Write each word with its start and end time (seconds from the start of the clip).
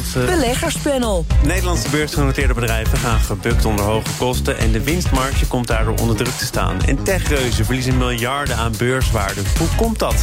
Nederlandse... 0.00 0.40
Beleggerspanel. 0.40 1.26
Nederlandse 1.42 1.88
beursgenoteerde 1.90 2.54
bedrijven 2.54 2.98
gaan 2.98 3.20
gebukt 3.20 3.64
onder 3.64 3.84
hoge 3.84 4.10
kosten... 4.18 4.58
en 4.58 4.72
de 4.72 4.82
winstmarge 4.82 5.46
komt 5.46 5.66
daardoor 5.66 5.94
onder 6.00 6.16
druk 6.16 6.32
te 6.38 6.44
staan. 6.44 6.82
En 6.82 7.02
techreuzen 7.02 7.64
verliezen 7.64 7.98
miljarden 7.98 8.56
aan 8.56 8.72
beurswaarde. 8.78 9.40
Hoe 9.58 9.68
komt 9.76 9.98
dat? 9.98 10.14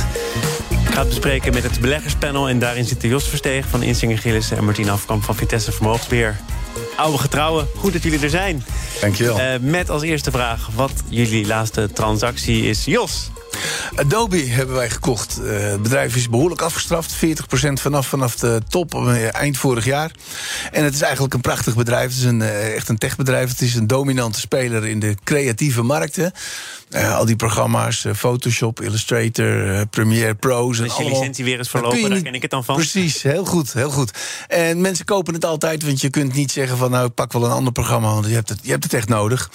Ik 0.69 0.93
ga 0.93 0.99
het 0.99 1.07
bespreken 1.09 1.53
met 1.53 1.63
het 1.63 1.79
beleggerspanel... 1.79 2.49
en 2.49 2.59
daarin 2.59 2.85
zitten 2.85 3.09
Jos 3.09 3.27
Versteeg 3.27 3.65
van 3.67 3.83
Insinger 3.83 4.17
Gillissen... 4.17 4.57
en 4.57 4.65
Martien 4.65 4.89
Afkamp 4.89 5.23
van 5.23 5.35
Vitesse 5.35 5.71
Vermogensbeheer. 5.71 6.39
Oude 6.95 7.17
getrouwen, 7.17 7.67
goed 7.77 7.93
dat 7.93 8.03
jullie 8.03 8.19
er 8.19 8.29
zijn. 8.29 8.65
Dankjewel. 9.01 9.39
Uh, 9.39 9.45
met 9.61 9.89
als 9.89 10.01
eerste 10.01 10.31
vraag 10.31 10.69
wat 10.75 10.91
jullie 11.09 11.47
laatste 11.47 11.89
transactie 11.93 12.69
is. 12.69 12.85
Jos, 12.85 13.29
Adobe 13.95 14.37
hebben 14.37 14.75
wij 14.75 14.89
gekocht. 14.89 15.39
Uh, 15.43 15.59
het 15.59 15.81
bedrijf 15.81 16.15
is 16.15 16.29
behoorlijk 16.29 16.61
afgestraft. 16.61 17.15
40% 17.15 17.17
vanaf, 17.73 18.07
vanaf 18.07 18.35
de 18.35 18.61
top 18.69 18.93
uh, 18.93 19.35
eind 19.35 19.57
vorig 19.57 19.85
jaar. 19.85 20.11
En 20.71 20.83
het 20.83 20.93
is 20.93 21.01
eigenlijk 21.01 21.33
een 21.33 21.41
prachtig 21.41 21.75
bedrijf. 21.75 22.09
Het 22.09 22.17
is 22.17 22.23
een, 22.23 22.39
uh, 22.39 22.75
echt 22.75 22.89
een 22.89 22.97
techbedrijf. 22.97 23.49
Het 23.49 23.61
is 23.61 23.75
een 23.75 23.87
dominante 23.87 24.39
speler 24.39 24.85
in 24.85 24.99
de 24.99 25.15
creatieve 25.23 25.81
markten. 25.81 26.33
Al 26.91 27.25
die 27.25 27.35
programma's, 27.35 28.05
Photoshop, 28.15 28.81
Illustrator, 28.81 29.85
Premiere 29.85 30.35
Pro's. 30.35 30.81
Als 30.81 30.97
je 30.97 31.09
licentie 31.09 31.43
weer 31.43 31.59
is 31.59 31.69
verlopen, 31.69 32.09
daar 32.09 32.21
ken 32.21 32.33
ik 32.33 32.41
het 32.41 32.51
dan 32.51 32.63
van. 32.63 32.75
Precies, 32.75 33.21
heel 33.21 33.45
goed, 33.45 33.73
heel 33.73 33.89
goed. 33.89 34.11
En 34.47 34.81
mensen 34.81 35.05
kopen 35.05 35.33
het 35.33 35.45
altijd, 35.45 35.83
want 35.83 36.01
je 36.01 36.09
kunt 36.09 36.33
niet 36.33 36.51
zeggen 36.51 36.77
van... 36.77 36.91
nou, 36.91 37.07
ik 37.07 37.13
pak 37.13 37.33
wel 37.33 37.45
een 37.45 37.51
ander 37.51 37.73
programma, 37.73 38.13
want 38.13 38.25
je 38.25 38.33
hebt 38.33 38.49
het, 38.49 38.59
je 38.61 38.71
hebt 38.71 38.83
het 38.83 38.93
echt 38.93 39.09
nodig. 39.09 39.51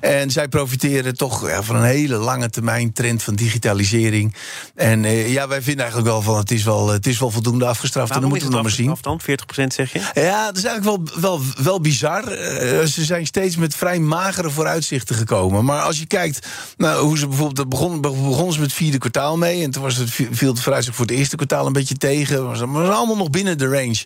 En 0.00 0.30
zij 0.30 0.48
profiteren 0.48 1.16
toch 1.16 1.48
ja, 1.48 1.62
van 1.62 1.76
een 1.76 1.84
hele 1.84 2.16
lange 2.16 2.50
termijn 2.50 2.92
trend 2.92 3.22
van 3.22 3.34
digitalisering. 3.34 4.34
En 4.74 5.02
ja, 5.30 5.48
wij 5.48 5.62
vinden 5.62 5.84
eigenlijk 5.84 6.12
wel 6.12 6.22
van 6.22 6.36
het 6.36 6.50
is 6.50 6.64
wel, 6.64 6.88
het 6.88 7.06
is 7.06 7.18
wel 7.18 7.30
voldoende 7.30 7.66
afgestraft. 7.66 8.08
Waarom 8.08 8.24
en 8.24 8.30
dan 8.30 8.30
moeten 8.30 8.48
we 8.48 8.54
nog 8.54 8.62
maar 8.62 9.06
zien. 9.06 9.26
dan 9.46 9.64
40% 9.64 9.74
zeg 9.74 9.92
je? 9.92 10.20
Ja, 10.20 10.46
dat 10.46 10.56
is 10.56 10.64
eigenlijk 10.64 11.10
wel, 11.12 11.20
wel, 11.20 11.40
wel 11.62 11.80
bizar. 11.80 12.22
Uh, 12.22 12.84
ze 12.84 13.04
zijn 13.04 13.26
steeds 13.26 13.56
met 13.56 13.74
vrij 13.74 13.98
magere 13.98 14.50
vooruitzichten 14.50 15.16
gekomen. 15.16 15.64
Maar 15.64 15.80
als 15.80 15.98
je 15.98 16.06
kijkt 16.06 16.46
nou, 16.76 17.04
hoe 17.04 17.18
ze 17.18 17.26
bijvoorbeeld 17.26 17.68
begonnen, 17.68 18.00
begonnen 18.00 18.52
ze 18.52 18.60
met 18.60 18.68
het 18.68 18.78
vierde 18.78 18.98
kwartaal 18.98 19.36
mee. 19.36 19.62
En 19.62 19.70
toen 19.70 19.82
was 19.82 19.96
het, 19.96 20.10
viel 20.10 20.50
het 20.50 20.60
vooruitzicht 20.60 20.96
voor 20.96 21.06
het 21.06 21.14
eerste 21.14 21.36
kwartaal 21.36 21.66
een 21.66 21.72
beetje 21.72 21.96
tegen. 21.96 22.44
Maar 22.44 22.72
waren 22.72 22.94
allemaal 22.94 23.16
nog 23.16 23.30
binnen 23.30 23.58
de 23.58 23.68
range. 23.68 24.04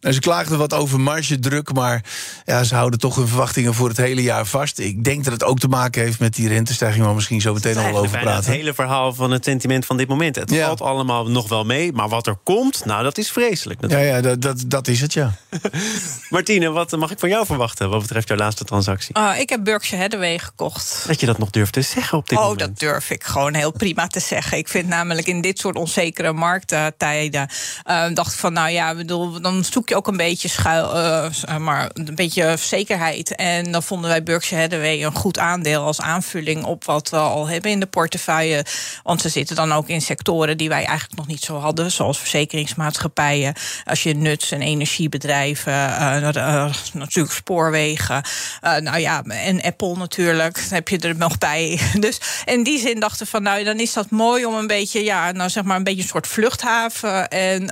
En 0.00 0.14
ze 0.14 0.20
klaagden 0.20 0.58
wat 0.58 0.74
over 0.74 1.00
margedruk, 1.00 1.72
maar 1.72 2.04
ja, 2.44 2.64
ze 2.64 2.74
houden 2.74 2.98
toch 2.98 3.16
hun 3.16 3.28
verwachtingen 3.28 3.74
voor 3.74 3.88
het 3.88 3.96
hele 3.96 4.22
jaar 4.22 4.46
vast. 4.46 4.78
Ik 4.78 5.04
denk 5.04 5.24
dat 5.24 5.32
het 5.32 5.44
ook 5.44 5.58
te 5.58 5.68
maken 5.68 6.02
heeft 6.02 6.18
met 6.18 6.34
die 6.34 6.48
rentestijging, 6.48 7.00
waar 7.00 7.08
we 7.08 7.14
misschien 7.14 7.40
zo 7.40 7.52
meteen 7.52 7.76
al 7.76 7.96
over 7.96 8.18
praten. 8.18 8.34
Het 8.34 8.46
hele 8.46 8.74
verhaal 8.74 9.14
van 9.14 9.30
het 9.30 9.44
sentiment 9.44 9.86
van 9.86 9.96
dit 9.96 10.08
moment. 10.08 10.36
Het 10.36 10.50
ja. 10.50 10.66
valt 10.66 10.80
allemaal 10.80 11.30
nog 11.30 11.48
wel 11.48 11.64
mee, 11.64 11.92
maar 11.92 12.08
wat 12.08 12.26
er 12.26 12.36
komt, 12.44 12.84
nou, 12.84 13.02
dat 13.02 13.18
is 13.18 13.30
vreselijk. 13.30 13.80
Ja, 13.86 13.98
ja 13.98 14.20
dat, 14.20 14.42
dat, 14.42 14.64
dat 14.66 14.88
is 14.88 15.00
het, 15.00 15.12
ja. 15.12 15.34
Martine, 16.30 16.70
wat 16.70 16.96
mag 16.96 17.10
ik 17.10 17.18
van 17.18 17.28
jou 17.28 17.46
verwachten 17.46 17.90
wat 17.90 18.00
betreft 18.00 18.28
jouw 18.28 18.36
laatste 18.36 18.64
transactie? 18.64 19.18
Uh, 19.18 19.38
ik 19.38 19.48
heb 19.48 19.64
Berkshire 19.64 20.02
Hathaway 20.02 20.38
gekocht. 20.38 21.04
Dat 21.06 21.20
je 21.20 21.26
dat 21.26 21.38
nog 21.38 21.50
durft 21.50 21.72
te 21.72 21.82
zeggen 21.82 22.18
op 22.18 22.28
dit 22.28 22.38
oh, 22.38 22.44
moment? 22.44 22.62
Oh, 22.62 22.68
dat 22.68 22.78
durf 22.78 23.10
ik 23.10 23.24
gewoon 23.24 23.54
heel 23.54 23.72
prima 23.72 24.06
te 24.06 24.20
zeggen. 24.20 24.58
Ik 24.58 24.68
vind 24.68 24.88
namelijk 24.88 25.26
in 25.26 25.40
dit 25.40 25.58
soort 25.58 25.76
onzekere 25.76 26.32
markttijden... 26.32 27.48
Uh, 27.86 28.04
dacht 28.14 28.32
ik 28.32 28.38
van, 28.38 28.52
nou 28.52 28.70
ja, 28.70 28.94
bedoel, 28.94 29.40
dan 29.40 29.64
zoek 29.64 29.89
ook 29.94 30.06
een 30.06 30.16
beetje 30.16 30.48
schuil, 30.48 30.96
uh, 30.96 31.56
maar 31.56 31.90
een 31.94 32.14
beetje 32.14 32.56
zekerheid. 32.58 33.34
En 33.34 33.72
dan 33.72 33.82
vonden 33.82 34.10
wij 34.10 34.22
Berkshire 34.22 34.62
Hathaway 34.62 35.04
een 35.04 35.14
goed 35.14 35.38
aandeel 35.38 35.82
als 35.82 36.00
aanvulling 36.00 36.64
op 36.64 36.84
wat 36.84 37.10
we 37.10 37.16
al 37.16 37.48
hebben 37.48 37.70
in 37.70 37.80
de 37.80 37.86
portefeuille. 37.86 38.64
Want 39.02 39.20
ze 39.20 39.28
zitten 39.28 39.56
dan 39.56 39.72
ook 39.72 39.88
in 39.88 40.02
sectoren 40.02 40.56
die 40.56 40.68
wij 40.68 40.84
eigenlijk 40.84 41.16
nog 41.16 41.26
niet 41.26 41.42
zo 41.42 41.58
hadden, 41.58 41.90
zoals 41.90 42.18
verzekeringsmaatschappijen. 42.18 43.54
Als 43.84 44.02
je 44.02 44.14
nuts- 44.14 44.50
en 44.50 44.62
energiebedrijven, 44.62 45.72
uh, 45.72 46.72
natuurlijk 46.92 47.34
spoorwegen. 47.34 48.22
nou 48.60 48.98
ja, 48.98 49.22
en 49.22 49.62
Apple 49.62 49.96
natuurlijk, 49.96 50.60
heb 50.70 50.88
je 50.88 50.98
er 50.98 51.16
nog 51.16 51.38
bij. 51.38 51.80
Dus 52.00 52.20
in 52.44 52.62
die 52.62 52.78
zin 52.78 53.00
dachten 53.00 53.24
we 53.24 53.30
van, 53.30 53.42
nou 53.42 53.64
dan 53.64 53.78
is 53.78 53.92
dat 53.92 54.10
mooi 54.10 54.44
om 54.44 54.54
een 54.54 54.66
beetje, 54.66 55.04
ja, 55.04 55.32
nou 55.32 55.50
zeg 55.50 55.64
maar 55.64 55.76
een 55.76 55.84
beetje 55.84 56.02
een 56.02 56.08
soort 56.08 56.26
vluchthaven. 56.26 57.28
En 57.28 57.64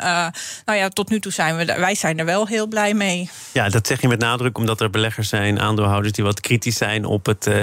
nou 0.65 0.79
ja, 0.79 0.89
tot 0.89 1.11
nu 1.11 1.21
toe 1.21 1.33
zijn 1.33 1.57
we, 1.57 1.65
wij 1.65 1.95
zijn 1.95 2.08
er 2.15 2.25
wel 2.25 2.47
heel 2.47 2.67
blij 2.67 2.95
mee. 2.95 3.31
Ja, 3.53 3.69
dat 3.69 3.87
zeg 3.87 4.01
je 4.01 4.09
met 4.09 4.19
nadruk 4.19 4.59
omdat 4.59 4.81
er 4.81 4.91
beleggers 4.91 5.29
zijn, 5.29 5.61
aandeelhouders 5.61 6.13
die 6.13 6.25
wat 6.25 6.41
kritisch 6.41 6.77
zijn 6.77 7.05
op 7.05 7.27
het. 7.27 7.47
Uh, 7.47 7.61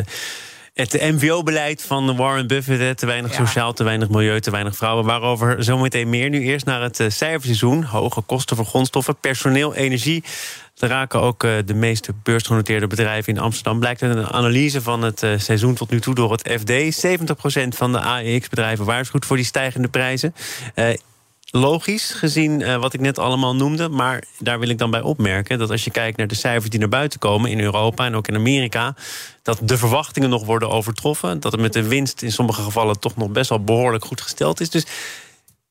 het 0.76 0.94
MVO-beleid 0.94 1.84
van 1.84 2.16
Warren 2.16 2.48
Buffett. 2.48 2.98
Te 2.98 3.06
weinig 3.06 3.38
ja. 3.38 3.46
sociaal, 3.46 3.74
te 3.74 3.84
weinig 3.84 4.10
milieu, 4.10 4.40
te 4.40 4.52
weinig 4.52 4.76
vrouwen. 4.76 5.06
Waarover 5.06 5.64
zometeen 5.64 6.10
meer. 6.10 6.30
Nu 6.30 6.42
eerst 6.42 6.66
naar 6.66 6.82
het 6.82 7.00
uh, 7.00 7.10
cijferseizoen. 7.10 7.84
Hoge 7.84 8.22
kosten 8.22 8.56
voor 8.56 8.66
grondstoffen, 8.66 9.16
personeel, 9.20 9.76
energie. 9.76 10.24
Er 10.78 10.90
raken 10.90 11.22
ook 11.22 11.44
uh, 11.44 11.52
de 11.66 11.74
meeste 11.74 12.14
beursgenoteerde 12.24 12.88
bedrijven 12.88 13.34
in 13.34 13.40
Amsterdam. 13.40 13.80
Blijkt 13.80 14.02
uit 14.02 14.16
een 14.16 14.32
analyse 14.32 14.82
van 14.82 15.02
het 15.02 15.20
seizoen 15.38 15.74
tot 15.74 15.90
nu 15.90 16.00
toe 16.02 16.16
door 16.16 16.32
het 16.32 16.52
FD. 16.60 17.06
70% 17.08 17.68
van 17.68 17.92
de 17.92 18.00
AEX-bedrijven 18.00 18.86
waarschuwt 18.86 19.26
voor 19.26 19.36
die 19.36 19.46
stijgende 19.46 19.88
prijzen. 19.88 20.36
Logisch, 21.56 22.12
gezien 22.12 22.60
uh, 22.60 22.76
wat 22.76 22.94
ik 22.94 23.00
net 23.00 23.20
allemaal 23.20 23.56
noemde. 23.56 23.90
Maar 23.90 24.24
daar 24.40 24.60
wil 24.60 24.70
ik 24.70 24.78
dan 24.78 24.92
bij 24.92 25.02
opmerken 25.02 25.60
dat 25.60 25.72
als 25.72 25.84
je 25.84 25.92
kijkt 25.92 26.18
naar 26.18 26.28
de 26.28 26.36
cijfers 26.36 26.70
die 26.70 26.80
naar 26.80 26.90
buiten 26.90 27.20
komen 27.20 27.52
in 27.52 27.60
Europa 27.60 28.06
en 28.06 28.16
ook 28.16 28.28
in 28.28 28.36
Amerika, 28.36 28.96
dat 29.44 29.60
de 29.62 29.78
verwachtingen 29.78 30.30
nog 30.30 30.46
worden 30.46 30.70
overtroffen. 30.70 31.40
Dat 31.40 31.52
het 31.52 31.62
met 31.62 31.74
de 31.74 31.88
winst 31.88 32.22
in 32.22 32.32
sommige 32.32 32.62
gevallen 32.62 33.00
toch 33.00 33.16
nog 33.16 33.30
best 33.30 33.50
wel 33.50 33.64
behoorlijk 33.64 34.06
goed 34.06 34.22
gesteld 34.22 34.60
is. 34.60 34.70
Dus 34.70 34.86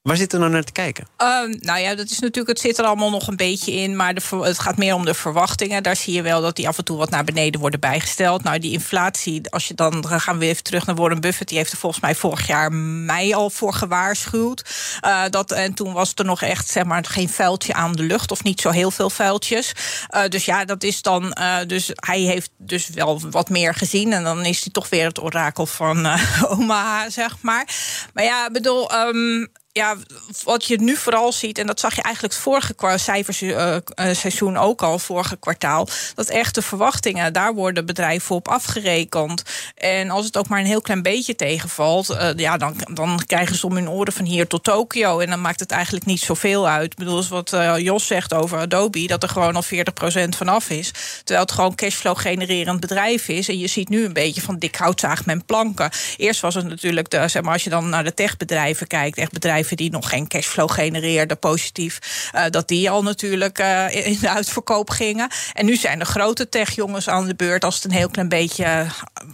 Waar 0.05 0.17
zit 0.17 0.33
er 0.33 0.39
nou 0.39 0.51
naar 0.51 0.65
te 0.65 0.73
kijken? 0.73 1.07
Um, 1.19 1.57
nou 1.61 1.81
ja, 1.81 1.95
dat 1.95 2.11
is 2.11 2.19
natuurlijk, 2.19 2.49
het 2.49 2.61
zit 2.61 2.79
er 2.79 2.85
allemaal 2.85 3.11
nog 3.11 3.27
een 3.27 3.37
beetje 3.37 3.73
in. 3.73 3.97
Maar 3.97 4.15
de, 4.15 4.21
het 4.41 4.59
gaat 4.59 4.77
meer 4.77 4.95
om 4.95 5.05
de 5.05 5.15
verwachtingen. 5.15 5.83
Daar 5.83 5.97
zie 5.97 6.15
je 6.15 6.23
wel 6.23 6.41
dat 6.41 6.57
die 6.57 6.69
af 6.69 6.79
en 6.79 6.85
toe 6.85 6.97
wat 6.97 7.11
naar 7.11 7.25
beneden 7.25 7.61
worden 7.61 7.81
bijgesteld. 7.81 8.43
Nou, 8.43 8.59
die 8.59 8.73
inflatie, 8.73 9.51
als 9.51 9.69
je 9.69 9.75
dan, 9.75 10.01
dan 10.01 10.21
gaan 10.21 10.39
we 10.39 10.47
even 10.47 10.63
terug 10.63 10.87
naar 10.87 10.95
Warren 10.95 11.21
Buffett. 11.21 11.49
Die 11.49 11.59
heeft 11.59 11.73
er 11.73 11.79
volgens 11.79 12.03
mij 12.03 12.15
vorig 12.15 12.47
jaar 12.47 12.73
mei 12.73 13.35
al 13.35 13.51
voor 13.51 13.73
gewaarschuwd. 13.73 14.65
Uh, 15.05 15.23
dat, 15.31 15.51
en 15.51 15.75
toen 15.75 15.93
was 15.93 16.13
er 16.15 16.25
nog 16.25 16.43
echt, 16.43 16.69
zeg 16.69 16.85
maar, 16.85 17.05
geen 17.05 17.29
vuiltje 17.29 17.75
aan 17.75 17.93
de 17.93 18.03
lucht. 18.03 18.31
Of 18.31 18.43
niet 18.43 18.61
zo 18.61 18.71
heel 18.71 18.91
veel 18.91 19.11
vuiltjes. 19.11 19.73
Uh, 20.15 20.27
dus 20.29 20.45
ja, 20.45 20.65
dat 20.65 20.83
is 20.83 21.03
dan. 21.03 21.37
Uh, 21.39 21.57
dus 21.67 21.91
hij 21.95 22.21
heeft 22.21 22.51
dus 22.59 22.89
wel 22.89 23.21
wat 23.31 23.49
meer 23.49 23.75
gezien. 23.75 24.13
En 24.13 24.25
dan 24.25 24.45
is 24.45 24.61
hij 24.63 24.73
toch 24.73 24.89
weer 24.89 25.07
het 25.07 25.23
orakel 25.23 25.67
van 25.67 26.07
Omaha, 26.59 27.11
zeg 27.11 27.37
maar. 27.41 27.69
Maar 28.15 28.25
ja, 28.25 28.51
bedoel. 28.51 28.95
Um, 28.95 29.53
ja, 29.75 29.97
wat 30.45 30.65
je 30.65 30.81
nu 30.81 30.97
vooral 30.97 31.33
ziet, 31.33 31.59
en 31.59 31.67
dat 31.67 31.81
zag 31.81 31.95
je 31.95 32.03
eigenlijk 32.03 32.35
het 32.35 32.43
vorige 32.43 32.75
cijferseizoen 32.97 34.57
ook 34.57 34.83
al, 34.83 34.99
vorige 34.99 35.37
kwartaal, 35.37 35.89
dat 36.15 36.29
echt 36.29 36.55
de 36.55 36.63
verwachtingen, 36.63 37.33
daar 37.33 37.55
worden 37.55 37.87
bedrijven 37.87 38.35
op 38.35 38.49
afgerekend. 38.49 39.43
En 39.75 40.11
als 40.11 40.25
het 40.25 40.37
ook 40.37 40.49
maar 40.49 40.61
een 40.61 40.67
heel 40.67 40.81
klein 40.81 41.03
beetje 41.03 41.37
tegenvalt, 41.37 42.11
uh, 42.11 42.29
ja, 42.37 42.57
dan, 42.57 42.77
dan 42.93 43.21
krijgen 43.27 43.57
ze 43.57 43.67
om 43.67 43.75
hun 43.75 43.91
oren 43.91 44.13
van 44.13 44.25
hier 44.25 44.47
tot 44.47 44.65
Tokio. 44.65 45.19
En 45.19 45.31
dan 45.31 45.41
maakt 45.41 45.61
het 45.61 45.71
eigenlijk 45.71 46.05
niet 46.05 46.21
zoveel 46.21 46.69
uit. 46.69 46.93
Ik 46.93 46.99
bedoel, 46.99 47.25
wat 47.29 47.57
Jos 47.77 48.07
zegt 48.07 48.35
over 48.35 48.59
Adobe, 48.59 49.07
dat 49.07 49.23
er 49.23 49.29
gewoon 49.29 49.57
al 49.57 49.65
40% 49.65 50.29
vanaf 50.29 50.71
is. 50.71 50.91
Terwijl 51.17 51.41
het 51.41 51.53
gewoon 51.53 51.75
cashflow 51.75 52.19
genererend 52.19 52.81
bedrijf 52.81 53.29
is. 53.29 53.49
En 53.49 53.59
je 53.59 53.67
ziet 53.67 53.89
nu 53.89 54.05
een 54.05 54.13
beetje 54.13 54.41
van 54.41 54.59
dik 54.59 54.77
hout 54.77 55.01
zaagt 55.01 55.27
men 55.27 55.45
planken. 55.45 55.91
Eerst 56.17 56.41
was 56.41 56.55
het 56.55 56.69
natuurlijk, 56.69 57.11
de, 57.11 57.29
zeg 57.29 57.43
maar, 57.43 57.53
als 57.53 57.65
je 57.65 57.71
dan 57.71 57.89
naar 57.89 58.05
de 58.05 58.15
techbedrijven 58.15 58.87
kijkt, 58.87 59.19
echt 59.19 59.33
bedrijven 59.33 59.63
die 59.73 59.91
nog 59.91 60.09
geen 60.09 60.29
cashflow 60.29 60.71
genereerden 60.71 61.39
positief, 61.39 62.31
uh, 62.35 62.43
dat 62.51 62.69
die 62.69 62.91
al 62.91 63.03
natuurlijk 63.03 63.59
uh, 63.59 64.07
in 64.07 64.19
de 64.21 64.31
uitverkoop 64.31 64.91
gingen. 64.91 65.29
En 65.53 65.67
nu 65.67 65.77
zijn 65.77 65.99
de 65.99 66.05
grote 66.05 66.49
techjongens 66.49 67.09
aan 67.09 67.27
de 67.27 67.35
beurt 67.35 67.65
als 67.65 67.75
het 67.75 67.85
een 67.85 67.91
heel 67.91 68.09
klein 68.09 68.29
beetje 68.29 68.87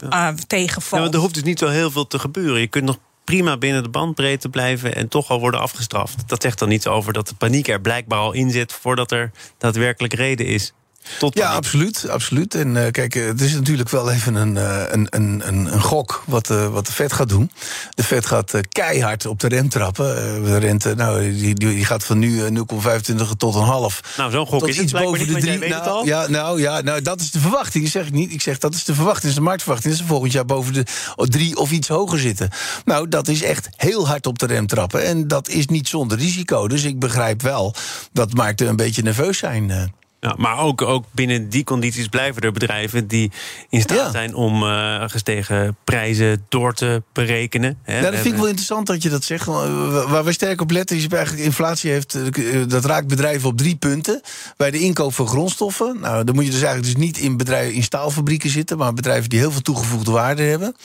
uh, 0.04 0.28
tegenvalt. 0.46 1.06
Ja, 1.06 1.10
er 1.12 1.18
hoeft 1.18 1.34
dus 1.34 1.42
niet 1.42 1.58
zo 1.58 1.68
heel 1.68 1.90
veel 1.90 2.06
te 2.06 2.18
gebeuren. 2.18 2.60
Je 2.60 2.66
kunt 2.66 2.84
nog 2.84 2.98
prima 3.24 3.56
binnen 3.56 3.82
de 3.82 3.88
bandbreedte 3.88 4.48
blijven 4.48 4.94
en 4.94 5.08
toch 5.08 5.30
al 5.30 5.40
worden 5.40 5.60
afgestraft. 5.60 6.28
Dat 6.28 6.42
zegt 6.42 6.58
dan 6.58 6.70
iets 6.70 6.86
over 6.86 7.12
dat 7.12 7.28
de 7.28 7.34
paniek 7.34 7.68
er 7.68 7.80
blijkbaar 7.80 8.18
al 8.18 8.32
in 8.32 8.50
zit 8.50 8.72
voordat 8.72 9.10
er 9.10 9.30
daadwerkelijk 9.58 10.14
reden 10.14 10.46
is. 10.46 10.72
Tot 11.18 11.38
ja, 11.38 11.52
absoluut, 11.52 12.08
absoluut. 12.08 12.54
En 12.54 12.74
uh, 12.74 12.90
kijk, 12.90 13.14
het 13.14 13.40
is 13.40 13.52
natuurlijk 13.52 13.88
wel 13.88 14.10
even 14.10 14.34
een, 14.34 14.54
uh, 14.56 14.82
een, 14.88 15.06
een, 15.10 15.42
een, 15.46 15.80
gok 15.80 16.22
wat, 16.26 16.50
uh, 16.50 16.68
wat 16.68 16.86
de 16.86 16.92
Fed 16.92 17.12
gaat 17.12 17.28
doen. 17.28 17.50
De 17.94 18.02
Fed 18.02 18.26
gaat 18.26 18.54
keihard 18.68 19.26
op 19.26 19.40
de 19.40 19.48
rem 19.48 19.68
trappen. 19.68 20.14
de 20.44 20.56
rente, 20.56 20.94
nou, 20.94 21.32
die, 21.34 21.54
die 21.54 21.84
gaat 21.84 22.04
van 22.04 22.18
nu 22.18 22.40
0,25 22.40 23.14
tot 23.36 23.54
een 23.54 23.62
half. 23.62 24.00
Nou, 24.16 24.30
zo'n 24.30 24.46
gok 24.46 24.68
is 24.68 24.78
iets 24.78 24.92
boven 24.92 25.26
de 25.26 25.40
drie. 25.40 25.58
Weet 25.58 25.68
nou, 25.68 25.82
het 25.82 25.90
al? 25.90 26.04
Ja, 26.04 26.28
nou, 26.28 26.60
ja, 26.60 26.80
nou, 26.80 27.02
dat 27.02 27.20
is 27.20 27.30
de 27.30 27.40
verwachting, 27.40 27.88
zeg 27.88 28.06
ik 28.06 28.12
niet. 28.12 28.32
Ik 28.32 28.40
zeg 28.40 28.58
dat 28.58 28.74
is 28.74 28.84
de 28.84 28.94
verwachting, 28.94 29.22
dat 29.22 29.30
is 29.30 29.38
de 29.38 29.44
marktverwachting. 29.44 29.92
Dat 29.92 30.02
ze 30.02 30.08
volgend 30.08 30.32
jaar 30.32 30.44
boven 30.44 30.72
de 30.72 30.84
drie 31.16 31.56
of 31.56 31.70
iets 31.70 31.88
hoger 31.88 32.18
zitten. 32.18 32.50
Nou, 32.84 33.08
dat 33.08 33.28
is 33.28 33.42
echt 33.42 33.68
heel 33.76 34.06
hard 34.06 34.26
op 34.26 34.38
de 34.38 34.46
rem 34.46 34.66
trappen. 34.66 35.04
En 35.04 35.28
dat 35.28 35.48
is 35.48 35.66
niet 35.66 35.88
zonder 35.88 36.18
risico. 36.18 36.68
Dus 36.68 36.84
ik 36.84 36.98
begrijp 36.98 37.42
wel 37.42 37.74
dat 38.12 38.34
markten 38.34 38.68
een 38.68 38.76
beetje 38.76 39.02
nerveus 39.02 39.38
zijn. 39.38 39.92
Ja, 40.20 40.34
maar 40.36 40.58
ook, 40.58 40.82
ook 40.82 41.04
binnen 41.10 41.48
die 41.48 41.64
condities 41.64 42.06
blijven 42.06 42.42
er 42.42 42.52
bedrijven 42.52 43.06
die 43.06 43.30
in 43.68 43.80
staat 43.80 44.12
zijn 44.12 44.34
om 44.34 44.62
uh, 44.62 45.02
gestegen 45.06 45.76
prijzen 45.84 46.44
door 46.48 46.74
te 46.74 47.02
berekenen. 47.12 47.78
Hè. 47.82 47.96
Ja, 47.96 48.10
dat 48.10 48.14
vind 48.14 48.26
ik 48.26 48.34
wel 48.34 48.46
interessant 48.46 48.86
dat 48.86 49.02
je 49.02 49.08
dat 49.08 49.24
zegt. 49.24 49.46
Waar 49.46 50.24
wij 50.24 50.32
sterk 50.32 50.60
op 50.60 50.70
letten 50.70 50.96
is 50.96 51.06
eigenlijk 51.06 51.44
inflatie 51.44 51.90
heeft, 51.90 52.14
eh, 52.14 52.54
dat 52.68 52.84
raakt 52.84 53.06
bedrijven 53.06 53.48
op 53.48 53.56
drie 53.56 53.76
punten. 53.76 54.20
Bij 54.56 54.70
de 54.70 54.78
inkoop 54.78 55.14
van 55.14 55.26
grondstoffen. 55.26 56.00
Nou, 56.00 56.24
dan 56.24 56.34
moet 56.34 56.44
je 56.44 56.50
dus 56.50 56.62
eigenlijk 56.62 56.94
dus 56.94 57.04
niet 57.04 57.18
in 57.18 57.36
bedrijven 57.36 57.74
in 57.74 57.82
staalfabrieken 57.82 58.50
zitten, 58.50 58.78
maar 58.78 58.94
bedrijven 58.94 59.30
die 59.30 59.38
heel 59.38 59.50
veel 59.50 59.62
toegevoegde 59.62 60.10
waarde 60.10 60.42
hebben. 60.42 60.76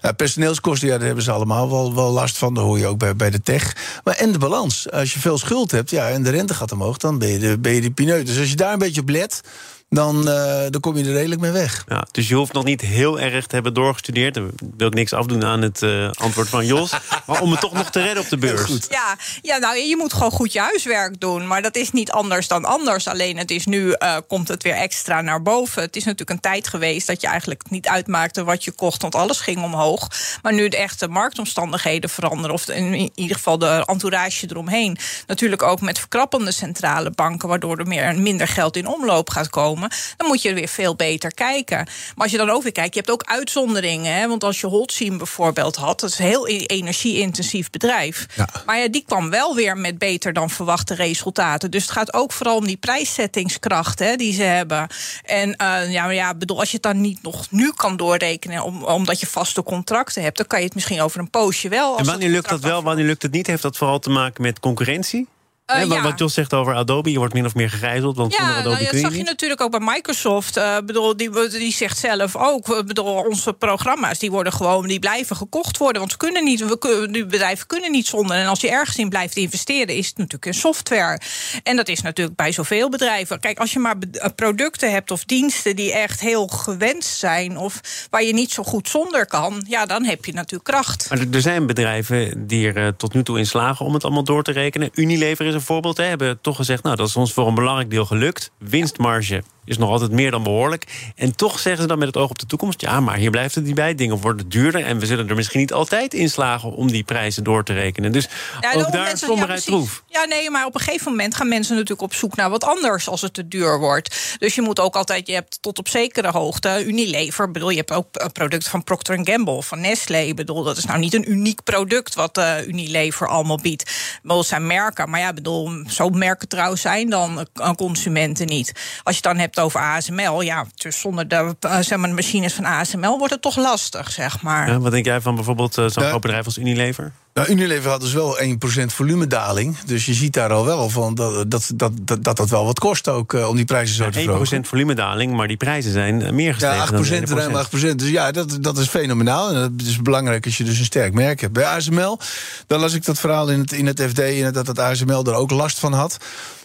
Nou, 0.00 0.14
personeelskosten, 0.14 0.88
ja, 0.88 0.96
daar 0.96 1.06
hebben 1.06 1.24
ze 1.24 1.30
allemaal 1.30 1.70
wel, 1.70 1.94
wel 1.94 2.10
last 2.10 2.38
van. 2.38 2.54
Dat 2.54 2.64
hoor 2.64 2.78
je 2.78 2.86
ook 2.86 2.98
bij, 2.98 3.16
bij 3.16 3.30
de 3.30 3.40
tech. 3.40 3.76
Maar 4.04 4.14
en 4.14 4.32
de 4.32 4.38
balans. 4.38 4.90
Als 4.90 5.12
je 5.12 5.20
veel 5.20 5.38
schuld 5.38 5.70
hebt, 5.70 5.90
ja, 5.90 6.08
en 6.08 6.22
de 6.22 6.30
rente 6.30 6.54
gaat 6.54 6.72
omhoog, 6.72 6.96
dan 6.96 7.18
ben 7.18 7.28
je 7.28 7.38
de, 7.38 7.58
ben 7.58 7.72
je 7.72 7.80
de 7.80 7.90
pineut. 7.90 8.26
Dus 8.26 8.38
als 8.38 8.50
je 8.50 8.56
daar 8.56 8.78
beetje 8.80 9.00
op 9.00 9.42
dan, 9.90 10.28
uh, 10.28 10.62
dan 10.70 10.80
kom 10.80 10.96
je 10.96 11.04
er 11.04 11.12
redelijk 11.12 11.40
mee 11.40 11.50
weg. 11.50 11.84
Ja, 11.88 12.06
dus 12.10 12.28
je 12.28 12.34
hoeft 12.34 12.52
nog 12.52 12.64
niet 12.64 12.80
heel 12.80 13.20
erg 13.20 13.46
te 13.46 13.54
hebben 13.54 13.74
doorgestudeerd. 13.74 14.34
Dan 14.34 14.50
wil 14.76 14.86
ik 14.86 14.94
niks 14.94 15.12
afdoen 15.12 15.44
aan 15.44 15.62
het 15.62 15.82
uh, 15.82 16.10
antwoord 16.10 16.48
van 16.48 16.66
Jos. 16.66 16.92
maar 17.26 17.40
om 17.40 17.50
het 17.50 17.60
toch 17.60 17.72
nog 17.72 17.90
te 17.90 18.02
redden 18.02 18.22
op 18.22 18.28
de 18.28 18.36
beurs. 18.36 18.86
Ja, 18.88 19.16
ja, 19.42 19.58
nou, 19.58 19.76
je 19.76 19.96
moet 19.96 20.12
gewoon 20.12 20.30
goed 20.30 20.52
je 20.52 20.60
huiswerk 20.60 21.20
doen. 21.20 21.46
Maar 21.46 21.62
dat 21.62 21.76
is 21.76 21.90
niet 21.90 22.10
anders 22.10 22.48
dan 22.48 22.64
anders. 22.64 23.08
Alleen 23.08 23.38
het 23.38 23.50
is 23.50 23.66
nu, 23.66 23.86
uh, 23.86 24.16
komt 24.28 24.48
het 24.48 24.62
weer 24.62 24.74
extra 24.74 25.20
naar 25.20 25.42
boven. 25.42 25.82
Het 25.82 25.96
is 25.96 26.04
natuurlijk 26.04 26.30
een 26.30 26.40
tijd 26.40 26.68
geweest 26.68 27.06
dat 27.06 27.20
je 27.20 27.26
eigenlijk 27.26 27.70
niet 27.70 27.88
uitmaakte 27.88 28.44
wat 28.44 28.64
je 28.64 28.72
kocht. 28.72 29.02
Want 29.02 29.14
alles 29.14 29.40
ging 29.40 29.62
omhoog. 29.62 30.08
Maar 30.42 30.54
nu 30.54 30.68
de 30.68 30.76
echte 30.76 31.08
marktomstandigheden 31.08 32.10
veranderen. 32.10 32.52
Of 32.52 32.68
in 32.68 33.10
ieder 33.14 33.36
geval 33.36 33.58
de 33.58 33.82
entourage 33.86 34.46
eromheen. 34.50 34.98
Natuurlijk 35.26 35.62
ook 35.62 35.80
met 35.80 35.98
verkrappende 35.98 36.52
centrale 36.52 37.10
banken. 37.10 37.48
Waardoor 37.48 37.78
er 37.78 37.86
meer, 37.86 38.18
minder 38.18 38.48
geld 38.48 38.76
in 38.76 38.86
omloop 38.86 39.30
gaat 39.30 39.50
komen 39.50 39.78
dan 40.16 40.26
moet 40.26 40.42
je 40.42 40.54
weer 40.54 40.68
veel 40.68 40.94
beter 40.94 41.34
kijken. 41.34 41.76
Maar 41.76 42.14
als 42.16 42.30
je 42.30 42.36
dan 42.36 42.50
ook 42.50 42.62
weer 42.62 42.72
kijkt, 42.72 42.94
je 42.94 43.00
hebt 43.00 43.12
ook 43.12 43.24
uitzonderingen. 43.24 44.14
Hè? 44.14 44.28
Want 44.28 44.44
als 44.44 44.60
je 44.60 44.66
Holcim 44.66 45.18
bijvoorbeeld 45.18 45.76
had, 45.76 46.00
dat 46.00 46.10
is 46.10 46.18
een 46.18 46.24
heel 46.24 46.48
energie-intensief 46.48 47.70
bedrijf. 47.70 48.26
Maar 48.66 48.78
ja, 48.78 48.88
die 48.88 49.04
kwam 49.06 49.30
wel 49.30 49.54
weer 49.54 49.76
met 49.76 49.98
beter 49.98 50.32
dan 50.32 50.50
verwachte 50.50 50.94
resultaten. 50.94 51.70
Dus 51.70 51.82
het 51.82 51.90
gaat 51.90 52.14
ook 52.14 52.32
vooral 52.32 52.56
om 52.56 52.66
die 52.66 52.76
prijszettingskracht 52.76 53.98
hè, 53.98 54.16
die 54.16 54.32
ze 54.32 54.42
hebben. 54.42 54.86
En 55.24 55.48
uh, 55.48 55.92
ja, 55.92 56.10
ja, 56.10 56.34
bedoel, 56.34 56.58
als 56.58 56.68
je 56.70 56.74
het 56.74 56.82
dan 56.82 57.00
niet 57.00 57.22
nog 57.22 57.50
nu 57.50 57.72
kan 57.72 57.96
doorrekenen, 57.96 58.62
om, 58.62 58.84
omdat 58.84 59.20
je 59.20 59.26
vaste 59.26 59.62
contracten 59.62 60.22
hebt, 60.22 60.36
dan 60.36 60.46
kan 60.46 60.58
je 60.58 60.64
het 60.64 60.74
misschien 60.74 61.00
over 61.00 61.20
een 61.20 61.30
poosje 61.30 61.68
wel. 61.68 61.98
En 61.98 62.04
wanneer 62.04 62.28
lukt 62.28 62.48
dat 62.48 62.60
wel, 62.60 62.82
wanneer 62.82 63.06
lukt 63.06 63.22
het 63.22 63.32
niet? 63.32 63.46
Heeft 63.46 63.62
dat 63.62 63.76
vooral 63.76 63.98
te 63.98 64.10
maken 64.10 64.42
met 64.42 64.60
concurrentie? 64.60 65.28
Ja. 65.78 66.02
Wat 66.02 66.18
Jos 66.18 66.34
zegt 66.34 66.54
over 66.54 66.74
Adobe, 66.74 67.10
je 67.10 67.18
wordt 67.18 67.34
min 67.34 67.44
of 67.44 67.54
meer 67.54 67.70
gegijzeld. 67.70 68.16
Want 68.16 68.34
ja, 68.36 68.56
Adobe 68.56 68.68
nou, 68.68 68.84
dat 68.84 69.00
zag 69.00 69.16
je, 69.16 69.22
natuurlijk 69.22 69.60
ook 69.60 69.70
bij 69.70 69.80
Microsoft. 69.80 70.56
Uh, 70.56 70.76
bedoel, 70.86 71.16
die, 71.16 71.48
die 71.48 71.72
zegt 71.72 71.98
zelf 71.98 72.36
ook, 72.36 72.86
bedoel, 72.86 73.14
onze 73.14 73.52
programma's 73.52 74.18
die 74.18 74.30
worden 74.30 74.52
gewoon, 74.52 74.86
die 74.86 74.98
blijven 74.98 75.36
gekocht 75.36 75.76
worden. 75.76 75.98
Want 75.98 76.12
we 76.12 76.18
kunnen 76.18 76.44
niet, 76.44 76.60
we, 76.60 77.08
die 77.10 77.26
bedrijven 77.26 77.66
kunnen 77.66 77.90
niet 77.90 78.06
zonder. 78.06 78.36
En 78.36 78.46
als 78.46 78.60
je 78.60 78.70
ergens 78.70 78.96
in 78.96 79.08
blijft 79.08 79.36
investeren, 79.36 79.94
is 79.94 80.06
het 80.06 80.16
natuurlijk 80.16 80.46
in 80.46 80.54
software. 80.54 81.20
En 81.62 81.76
dat 81.76 81.88
is 81.88 82.02
natuurlijk 82.02 82.36
bij 82.36 82.52
zoveel 82.52 82.88
bedrijven. 82.88 83.40
Kijk, 83.40 83.58
als 83.58 83.72
je 83.72 83.78
maar 83.78 83.96
eh, 84.12 84.28
producten 84.36 84.90
hebt 84.90 85.10
of 85.10 85.24
diensten 85.24 85.76
die 85.76 85.92
echt 85.92 86.20
heel 86.20 86.46
gewenst 86.46 87.18
zijn, 87.18 87.58
of 87.58 87.80
waar 88.10 88.22
je 88.22 88.32
niet 88.32 88.52
zo 88.52 88.62
goed 88.62 88.88
zonder 88.88 89.26
kan, 89.26 89.64
ja, 89.68 89.86
dan 89.86 90.04
heb 90.04 90.24
je 90.24 90.32
natuurlijk 90.32 90.70
kracht. 90.70 91.06
Maar 91.10 91.18
er 91.32 91.40
zijn 91.40 91.66
bedrijven 91.66 92.46
die 92.46 92.72
er 92.72 92.96
tot 92.96 93.14
nu 93.14 93.22
toe 93.22 93.38
in 93.38 93.46
slagen 93.46 93.86
om 93.86 93.94
het 93.94 94.04
allemaal 94.04 94.24
door 94.24 94.42
te 94.42 94.52
rekenen. 94.52 94.90
Unilever 94.94 95.46
is 95.46 95.54
voorbeeld. 95.60 95.96
Hè, 95.96 96.04
hebben 96.04 96.40
toch 96.40 96.56
gezegd, 96.56 96.82
nou, 96.82 96.96
dat 96.96 97.08
is 97.08 97.16
ons 97.16 97.32
voor 97.32 97.46
een 97.46 97.54
belangrijk 97.54 97.90
deel 97.90 98.06
gelukt. 98.06 98.50
Winstmarge 98.58 99.42
is 99.64 99.78
nog 99.78 99.90
altijd 99.90 100.10
meer 100.10 100.30
dan 100.30 100.42
behoorlijk. 100.42 101.12
En 101.16 101.36
toch 101.36 101.58
zeggen 101.58 101.82
ze 101.82 101.88
dan 101.88 101.98
met 101.98 102.06
het 102.06 102.16
oog 102.16 102.30
op 102.30 102.38
de 102.38 102.46
toekomst... 102.46 102.80
ja, 102.80 103.00
maar 103.00 103.16
hier 103.16 103.30
blijft 103.30 103.54
het 103.54 103.64
niet 103.64 103.74
bij. 103.74 103.94
Dingen 103.94 104.16
worden 104.16 104.48
duurder 104.48 104.84
en 104.84 104.98
we 104.98 105.06
zullen 105.06 105.28
er 105.28 105.34
misschien 105.34 105.60
niet 105.60 105.72
altijd 105.72 106.14
in 106.14 106.30
slagen... 106.30 106.72
om 106.72 106.90
die 106.90 107.04
prijzen 107.04 107.44
door 107.44 107.64
te 107.64 107.72
rekenen. 107.72 108.12
Dus 108.12 108.28
ja, 108.60 108.72
ook 108.72 108.92
daar 108.92 109.12
is 109.12 109.20
somberheid 109.20 109.64
ja, 109.64 109.72
troef. 109.72 110.02
Ja, 110.06 110.24
nee, 110.24 110.50
maar 110.50 110.66
op 110.66 110.74
een 110.74 110.80
gegeven 110.80 111.10
moment 111.10 111.34
gaan 111.34 111.48
mensen 111.48 111.74
natuurlijk 111.74 112.02
op 112.02 112.14
zoek 112.14 112.36
naar 112.36 112.50
wat 112.50 112.64
anders... 112.64 113.08
als 113.08 113.20
het 113.20 113.34
te 113.34 113.48
duur 113.48 113.78
wordt. 113.78 114.36
Dus 114.38 114.54
je 114.54 114.62
moet 114.62 114.80
ook 114.80 114.96
altijd, 114.96 115.26
je 115.26 115.32
hebt 115.32 115.58
tot 115.62 115.78
op 115.78 115.88
zekere 115.88 116.30
hoogte... 116.30 116.84
Unilever, 116.86 117.50
bedoel, 117.50 117.70
je 117.70 117.76
hebt 117.76 117.92
ook 117.92 118.06
een 118.12 118.32
product 118.32 118.68
van 118.68 118.84
Procter 118.84 119.18
Gamble, 119.22 119.62
van 119.62 119.80
Nestlé. 119.80 120.34
bedoel, 120.34 120.62
dat 120.62 120.76
is 120.76 120.84
nou 120.84 120.98
niet 120.98 121.14
een 121.14 121.30
uniek 121.30 121.62
product 121.64 122.14
wat 122.14 122.38
uh, 122.38 122.66
Unilever 122.66 123.28
allemaal 123.28 123.58
biedt. 123.62 123.90
Wel 124.22 124.42
zijn 124.42 124.66
merken, 124.66 125.10
maar 125.10 125.20
ja, 125.20 125.32
bedoel, 125.32 125.49
zo 125.86 126.08
merkentrouw 126.08 126.74
zijn 126.74 127.10
dan 127.10 127.46
consumenten 127.76 128.46
niet. 128.46 128.72
Als 129.02 129.16
je 129.16 129.20
het 129.22 129.22
dan 129.22 129.38
hebt 129.38 129.60
over 129.60 129.80
ASML, 129.80 130.40
ja, 130.40 130.66
dus 130.74 131.00
zonder 131.00 131.28
de, 131.28 131.54
uh, 131.66 131.78
zeg 131.80 131.98
maar, 131.98 132.08
de 132.08 132.14
machines 132.14 132.54
van 132.54 132.64
ASML 132.64 133.18
wordt 133.18 133.32
het 133.32 133.42
toch 133.42 133.56
lastig, 133.56 134.10
zeg 134.10 134.42
maar. 134.42 134.70
Ja, 134.70 134.78
wat 134.78 134.92
denk 134.92 135.04
jij 135.04 135.20
van 135.20 135.34
bijvoorbeeld 135.34 135.78
uh, 135.78 135.88
zo'n 135.88 136.04
groot 136.04 136.20
bedrijf 136.20 136.44
als 136.44 136.58
Unilever? 136.58 137.12
Nou, 137.34 137.48
Unilever 137.48 137.90
had 137.90 138.00
dus 138.00 138.12
wel 138.12 138.38
1% 138.38 138.42
volumedaling. 138.86 139.78
Dus 139.78 140.06
je 140.06 140.14
ziet 140.14 140.32
daar 140.32 140.52
al 140.52 140.64
wel 140.64 140.88
van 140.88 141.14
dat 141.14 141.50
dat, 141.50 141.70
dat, 141.74 141.92
dat, 142.02 142.36
dat, 142.36 142.50
wel 142.50 142.64
wat 142.64 142.78
kost 142.78 143.08
ook 143.08 143.32
uh, 143.32 143.48
om 143.48 143.56
die 143.56 143.64
prijzen 143.64 143.96
zo 143.96 144.04
ja, 144.04 144.10
te 144.10 144.20
verhogen. 144.20 144.64
1% 144.64 144.68
volumedaling, 144.68 145.32
maar 145.32 145.48
die 145.48 145.56
prijzen 145.56 145.92
zijn 145.92 146.34
meer 146.34 146.54
gestegen 146.54 147.04
ja, 147.04 147.24
8% 147.24 147.50
dan 147.50 147.66
8%. 147.92 147.94
Dus 147.94 148.08
ja, 148.08 148.30
dat, 148.30 148.58
dat 148.60 148.78
is 148.78 148.88
fenomenaal. 148.88 149.48
En 149.48 149.54
dat 149.54 149.86
is 149.86 150.02
belangrijk 150.02 150.44
als 150.44 150.56
je 150.56 150.64
dus 150.64 150.78
een 150.78 150.84
sterk 150.84 151.12
merk 151.12 151.40
hebt. 151.40 151.52
Bij 151.52 151.64
ASML, 151.64 152.18
dan 152.66 152.80
las 152.80 152.94
ik 152.94 153.04
dat 153.04 153.18
verhaal 153.18 153.48
in 153.48 153.60
het, 153.60 153.72
in 153.72 153.86
het 153.86 154.02
FD... 154.02 154.54
dat 154.54 154.66
het 154.66 154.78
ASML 154.78 155.24
er 155.24 155.34
ook 155.34 155.50
last 155.50 155.78
van 155.78 155.92
had. 155.92 156.16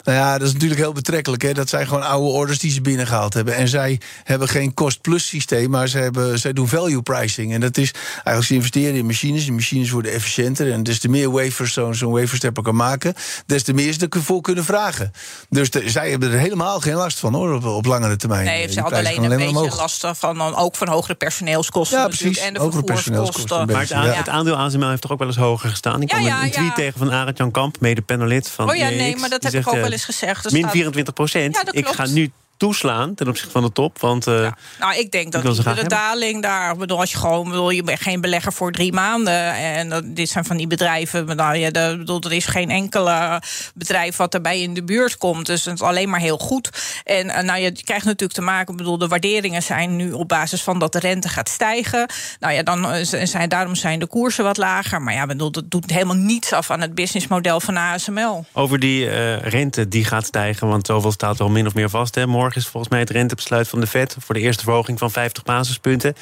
Nou 0.05 0.17
ja, 0.17 0.37
dat 0.37 0.47
is 0.47 0.53
natuurlijk 0.53 0.81
heel 0.81 0.93
betrekkelijk. 0.93 1.41
Hè? 1.41 1.53
Dat 1.53 1.69
zijn 1.69 1.87
gewoon 1.87 2.03
oude 2.03 2.29
orders 2.29 2.59
die 2.59 2.71
ze 2.71 2.81
binnengehaald 2.81 3.33
hebben. 3.33 3.55
En 3.55 3.67
zij 3.67 3.99
hebben 4.23 4.47
geen 4.47 4.73
cost-plus 4.73 5.27
systeem, 5.27 5.69
maar 5.69 5.87
ze 5.87 5.97
hebben, 5.97 6.39
zij 6.39 6.53
doen 6.53 6.67
value 6.67 7.01
pricing. 7.01 7.53
En 7.53 7.59
dat 7.59 7.77
is 7.77 7.91
eigenlijk 8.13 8.45
ze 8.45 8.53
investeren 8.53 8.95
in 8.95 9.05
machines. 9.05 9.43
Die 9.43 9.53
machines 9.53 9.89
worden 9.89 10.11
efficiënter. 10.11 10.71
En 10.71 10.83
des 10.83 10.99
te 10.99 11.09
meer 11.09 11.31
wafers 11.31 11.73
zo'n 11.73 11.95
zo 11.95 12.09
waferstepper 12.09 12.63
kan 12.63 12.75
maken, 12.75 13.13
des 13.45 13.63
te 13.63 13.73
meer 13.73 13.93
ze 13.93 14.07
ervoor 14.09 14.41
kunnen 14.41 14.63
vragen. 14.63 15.11
Dus 15.49 15.69
zij 15.85 16.09
hebben 16.09 16.31
er 16.31 16.39
helemaal 16.39 16.79
geen 16.79 16.93
last 16.93 17.19
van 17.19 17.33
hoor, 17.33 17.53
op, 17.53 17.65
op 17.65 17.85
langere 17.85 18.15
termijn. 18.15 18.45
Nee, 18.45 18.71
ze 18.71 18.79
hadden 18.79 18.99
alleen 18.99 19.23
een 19.23 19.37
beetje 19.37 19.75
last 19.75 20.07
van 20.11 20.37
dan 20.37 20.55
ook 20.55 20.75
van 20.75 20.87
hogere 20.87 21.15
personeelskosten. 21.15 21.99
Ja, 21.99 22.07
precies. 22.07 22.37
En 22.37 22.53
de 22.53 22.59
hogere 22.59 22.83
personeelskosten. 22.83 23.67
Maar 23.67 23.81
het, 23.81 24.15
het, 24.15 24.29
aandeel 24.29 24.55
ASML 24.55 24.89
heeft 24.89 25.01
toch 25.01 25.11
ook 25.11 25.19
wel 25.19 25.27
eens 25.27 25.37
hoger 25.37 25.69
gestaan. 25.69 26.01
Ik 26.01 26.07
kwam 26.07 26.25
een, 26.25 26.51
tweet 26.51 26.75
tegen 26.75 26.99
van 26.99 27.11
Arend 27.11 27.37
Jan 27.37 27.51
Kamp, 27.51 27.79
mede 27.79 28.01
panelid 28.01 28.49
van. 28.49 28.69
Oh 28.69 28.75
ja, 28.75 28.89
nee, 28.89 29.15
maar 29.15 29.29
dat 29.29 29.43
heb 29.43 29.53
ik 29.53 29.67
ook 29.67 29.73
wel 29.73 29.91
eens 29.95 30.05
gezegd. 30.05 30.51
Min 30.51 30.69
24 30.69 31.13
procent. 31.13 31.63
ik 31.71 31.87
ga 31.87 32.05
nu 32.05 32.31
toeslaan 32.57 33.15
ten 33.15 33.27
opzichte 33.27 33.51
van 33.51 33.63
de 33.63 33.71
top? 33.71 33.99
Want, 33.99 34.27
uh, 34.27 34.51
Nou, 34.79 34.95
ik 34.97 35.11
denk 35.11 35.31
dat 35.31 35.55
de 35.55 35.87
daling 35.87 36.41
daar... 36.41 36.75
Bedoel, 36.75 36.99
als 36.99 37.11
je 37.11 37.17
gewoon 37.17 37.49
bedoel, 37.49 37.69
je 37.69 37.83
bent 37.83 37.99
geen 37.99 38.21
belegger 38.21 38.53
voor 38.53 38.71
drie 38.71 38.93
maanden... 38.93 39.53
en 39.53 39.89
dat, 39.89 40.03
dit 40.15 40.29
zijn 40.29 40.45
van 40.45 40.57
die 40.57 40.67
bedrijven... 40.67 41.35
Nou, 41.35 41.55
ja, 41.55 41.71
de, 41.71 41.95
bedoel, 41.97 42.21
er 42.21 42.33
is 42.33 42.45
geen 42.45 42.69
enkele 42.69 43.41
bedrijf 43.75 44.15
wat 44.15 44.33
erbij 44.33 44.61
in 44.61 44.73
de 44.73 44.83
buurt 44.83 45.17
komt. 45.17 45.45
Dus 45.45 45.65
het 45.65 45.73
is 45.73 45.81
alleen 45.81 46.09
maar 46.09 46.19
heel 46.19 46.37
goed. 46.37 46.69
En 47.03 47.27
uh, 47.27 47.39
nou, 47.39 47.59
je 47.59 47.71
krijgt 47.71 48.05
natuurlijk 48.05 48.33
te 48.33 48.41
maken... 48.41 48.75
Bedoel, 48.75 48.97
de 48.97 49.07
waarderingen 49.07 49.63
zijn 49.63 49.95
nu 49.95 50.11
op 50.11 50.27
basis 50.27 50.63
van 50.63 50.79
dat 50.79 50.91
de 50.91 50.99
rente 50.99 51.29
gaat 51.29 51.49
stijgen. 51.49 52.09
Nou 52.39 52.53
ja, 52.53 52.63
dan 52.63 52.91
eh, 52.91 53.25
zijn, 53.25 53.49
daarom 53.49 53.75
zijn 53.75 53.99
de 53.99 54.07
koersen 54.07 54.43
wat 54.43 54.57
lager. 54.57 55.01
Maar 55.01 55.13
ja, 55.13 55.25
bedoel, 55.25 55.51
dat 55.51 55.71
doet 55.71 55.91
helemaal 55.91 56.15
niets 56.15 56.53
af 56.53 56.71
aan 56.71 56.81
het 56.81 56.95
businessmodel 56.95 57.59
van 57.59 57.77
ASML. 57.77 58.45
Over 58.51 58.79
die 58.79 59.05
uh, 59.05 59.37
rente 59.41 59.87
die 59.87 60.05
gaat 60.05 60.25
stijgen... 60.25 60.67
want 60.67 60.85
zoveel 60.85 61.11
staat 61.11 61.37
wel 61.37 61.49
min 61.49 61.67
of 61.67 61.73
meer 61.73 61.89
vast, 61.89 62.15
hè, 62.15 62.25
morgen 62.25 62.44
morgen 62.45 62.63
is 62.63 62.69
volgens 62.71 62.91
mij 62.91 63.01
het 63.01 63.09
rentebesluit 63.09 63.67
van 63.67 63.79
de 63.79 63.87
Fed 63.87 64.15
voor 64.19 64.35
de 64.35 64.41
eerste 64.41 64.63
verhoging 64.63 64.99
van 64.99 65.11
50 65.11 65.43
basispunten 65.43 66.15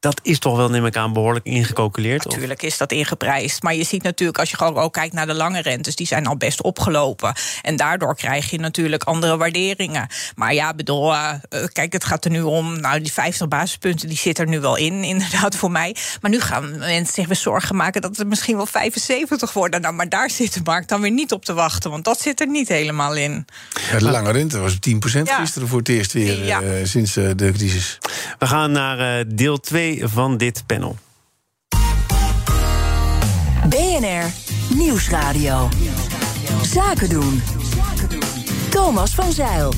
dat 0.00 0.20
is 0.22 0.38
toch 0.38 0.56
wel, 0.56 0.70
neem 0.70 0.86
ik 0.86 0.96
aan, 0.96 1.12
behoorlijk 1.12 1.44
ingecalculeerd? 1.44 2.24
Natuurlijk 2.24 2.62
is 2.62 2.76
dat 2.78 2.92
ingeprijsd. 2.92 3.62
Maar 3.62 3.74
je 3.74 3.84
ziet 3.84 4.02
natuurlijk, 4.02 4.38
als 4.38 4.50
je 4.50 4.56
gewoon 4.56 4.76
ook 4.76 4.92
kijkt 4.92 5.14
naar 5.14 5.26
de 5.26 5.34
lange 5.34 5.60
rentes... 5.60 5.96
die 5.96 6.06
zijn 6.06 6.26
al 6.26 6.36
best 6.36 6.62
opgelopen. 6.62 7.34
En 7.62 7.76
daardoor 7.76 8.16
krijg 8.16 8.50
je 8.50 8.58
natuurlijk 8.58 9.02
andere 9.02 9.36
waarderingen. 9.36 10.08
Maar 10.34 10.54
ja, 10.54 10.74
bedoel, 10.74 11.12
uh, 11.12 11.32
kijk, 11.72 11.92
het 11.92 12.04
gaat 12.04 12.24
er 12.24 12.30
nu 12.30 12.42
om... 12.42 12.80
nou, 12.80 13.00
die 13.00 13.12
50 13.12 13.48
basispunten, 13.48 14.08
die 14.08 14.16
zit 14.16 14.38
er 14.38 14.48
nu 14.48 14.60
wel 14.60 14.76
in, 14.76 15.04
inderdaad, 15.14 15.56
voor 15.56 15.70
mij. 15.70 15.96
Maar 16.20 16.30
nu 16.30 16.40
gaan 16.40 16.78
mensen 16.78 17.14
zich 17.14 17.26
weer 17.26 17.36
zorgen 17.36 17.76
maken... 17.76 18.02
dat 18.02 18.16
het 18.16 18.28
misschien 18.28 18.56
wel 18.56 18.66
75 18.66 19.52
worden. 19.52 19.80
Nou, 19.80 19.94
maar 19.94 20.08
daar 20.08 20.30
zit 20.30 20.54
de 20.54 20.60
markt 20.64 20.88
dan 20.88 21.00
weer 21.00 21.10
niet 21.10 21.32
op 21.32 21.44
te 21.44 21.54
wachten. 21.54 21.90
Want 21.90 22.04
dat 22.04 22.20
zit 22.20 22.40
er 22.40 22.48
niet 22.48 22.68
helemaal 22.68 23.16
in. 23.16 23.44
Ja, 23.90 23.98
de 23.98 24.10
lange 24.10 24.32
rente 24.32 24.58
was 24.58 24.74
10% 24.74 24.78
gisteren 25.24 25.68
voor 25.68 25.78
het 25.78 25.88
eerst 25.88 26.12
weer... 26.12 26.44
Ja. 26.44 26.62
Uh, 26.62 26.70
sinds 26.84 27.16
uh, 27.16 27.30
de 27.36 27.52
crisis. 27.52 27.98
We 28.38 28.46
gaan 28.46 28.72
naar 28.72 29.24
deel 29.26 29.60
2 29.60 29.87
van 30.02 30.36
dit 30.36 30.62
panel. 30.66 30.96
BNR 33.68 34.24
Nieuwsradio. 34.74 35.68
Zaken 36.62 37.08
doen. 37.08 37.42
Thomas 38.70 39.14
van 39.14 39.32
Zeil. 39.32 39.72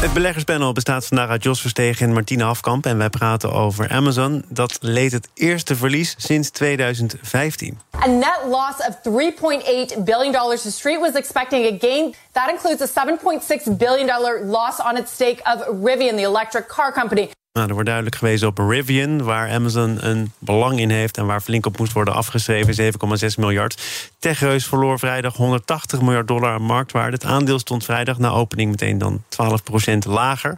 Het 0.00 0.12
beleggerspanel 0.12 0.72
bestaat 0.72 1.06
vandaag 1.06 1.28
uit 1.28 1.42
Jos 1.42 1.60
Verstegen 1.60 2.06
en 2.06 2.12
Martine 2.12 2.44
Hafkamp. 2.44 2.86
En 2.86 2.98
wij 2.98 3.10
praten 3.10 3.52
over 3.52 3.88
Amazon. 3.88 4.44
Dat 4.48 4.78
leed 4.80 5.12
het 5.12 5.28
eerste 5.34 5.76
verlies 5.76 6.14
sinds 6.18 6.50
2015. 6.50 7.78
A 8.04 8.06
net 8.06 8.40
loss 8.46 8.86
of 8.88 8.94
3.8 8.94 10.04
billion 10.04 10.32
dollars. 10.32 10.62
The 10.62 10.70
street 10.70 11.00
was 11.00 11.12
expecting 11.12 11.66
a 11.66 11.76
gain. 11.88 12.14
That 12.32 12.50
includes 12.50 12.96
a 12.96 13.06
7.6 13.06 13.76
billion 13.76 14.06
dollar 14.06 14.44
loss 14.44 14.80
on 14.80 14.96
its 14.96 15.12
stake 15.12 15.40
of 15.44 15.66
Rivian, 15.82 16.16
the 16.16 16.22
electric 16.22 16.68
car 16.68 16.92
company. 16.92 17.30
Nou, 17.52 17.66
er 17.66 17.72
wordt 17.72 17.88
duidelijk 17.88 18.16
gewezen 18.16 18.48
op 18.48 18.58
Rivian, 18.58 19.22
waar 19.22 19.50
Amazon 19.50 20.06
een 20.06 20.32
belang 20.38 20.80
in 20.80 20.90
heeft 20.90 21.16
en 21.16 21.26
waar 21.26 21.40
flink 21.40 21.66
op 21.66 21.78
moest 21.78 21.92
worden 21.92 22.14
afgeschreven, 22.14 22.92
7,6 23.20 23.34
miljard. 23.36 23.82
Techreus 24.18 24.66
verloor 24.66 24.98
vrijdag 24.98 25.36
180 25.36 26.00
miljard 26.00 26.28
dollar 26.28 26.52
aan 26.52 26.62
marktwaarde. 26.62 27.12
Het 27.12 27.24
aandeel 27.24 27.58
stond 27.58 27.84
vrijdag 27.84 28.18
na 28.18 28.30
opening 28.30 28.70
meteen 28.70 28.98
dan 28.98 29.22
12% 29.94 29.98
lager. 30.06 30.56